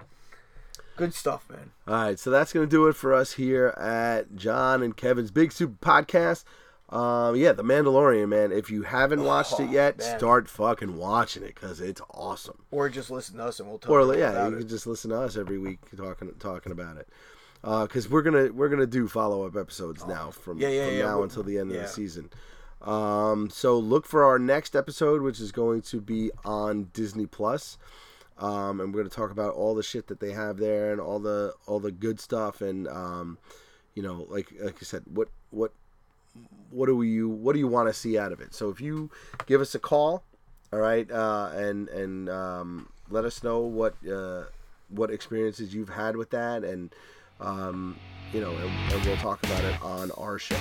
[0.97, 1.71] Good stuff, man.
[1.87, 5.51] All right, so that's gonna do it for us here at John and Kevin's Big
[5.51, 6.43] Super Podcast.
[6.89, 8.51] Um, yeah, The Mandalorian, man.
[8.51, 10.17] If you haven't watched it yet, Oh, man.
[10.19, 12.63] start fucking watching it because it's awesome.
[12.71, 14.59] Or just listen to us and we'll tell Or yeah, you it.
[14.59, 17.07] can just listen to us every week talking talking about it.
[17.61, 20.61] Because we're gonna we're gonna do follow up episodes now from, Oh.
[20.61, 22.29] Yeah, yeah, from yeah, now until the end of the season.
[22.81, 27.77] Um, so look for our next episode, which is going to be on Disney Plus.
[28.39, 31.01] Um, and we're going to talk about all the shit that they have there and
[31.01, 33.39] all the all the good stuff and um,
[33.95, 35.71] you know like like I said what what
[36.69, 38.53] what do you what do you want to see out of it?
[38.53, 39.09] So if you
[39.47, 40.23] give us a call
[40.71, 44.43] all right uh, and and um, let us know what uh,
[44.89, 46.93] what experiences you've had with that and
[47.39, 47.97] um,
[48.31, 50.57] you know and, and we'll talk about it on our show.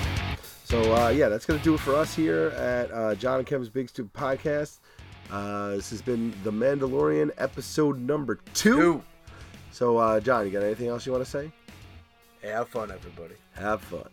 [0.64, 3.68] So uh, yeah that's gonna do it for us here at uh, John and Kevin's
[3.68, 4.78] Big Stupid Podcast
[5.30, 8.76] uh, this has been the Mandalorian episode number two.
[8.76, 9.02] Two.
[9.72, 11.52] So, uh, John, you got anything else you want to say?
[12.40, 13.34] Hey, have fun, everybody.
[13.54, 14.08] Have fun.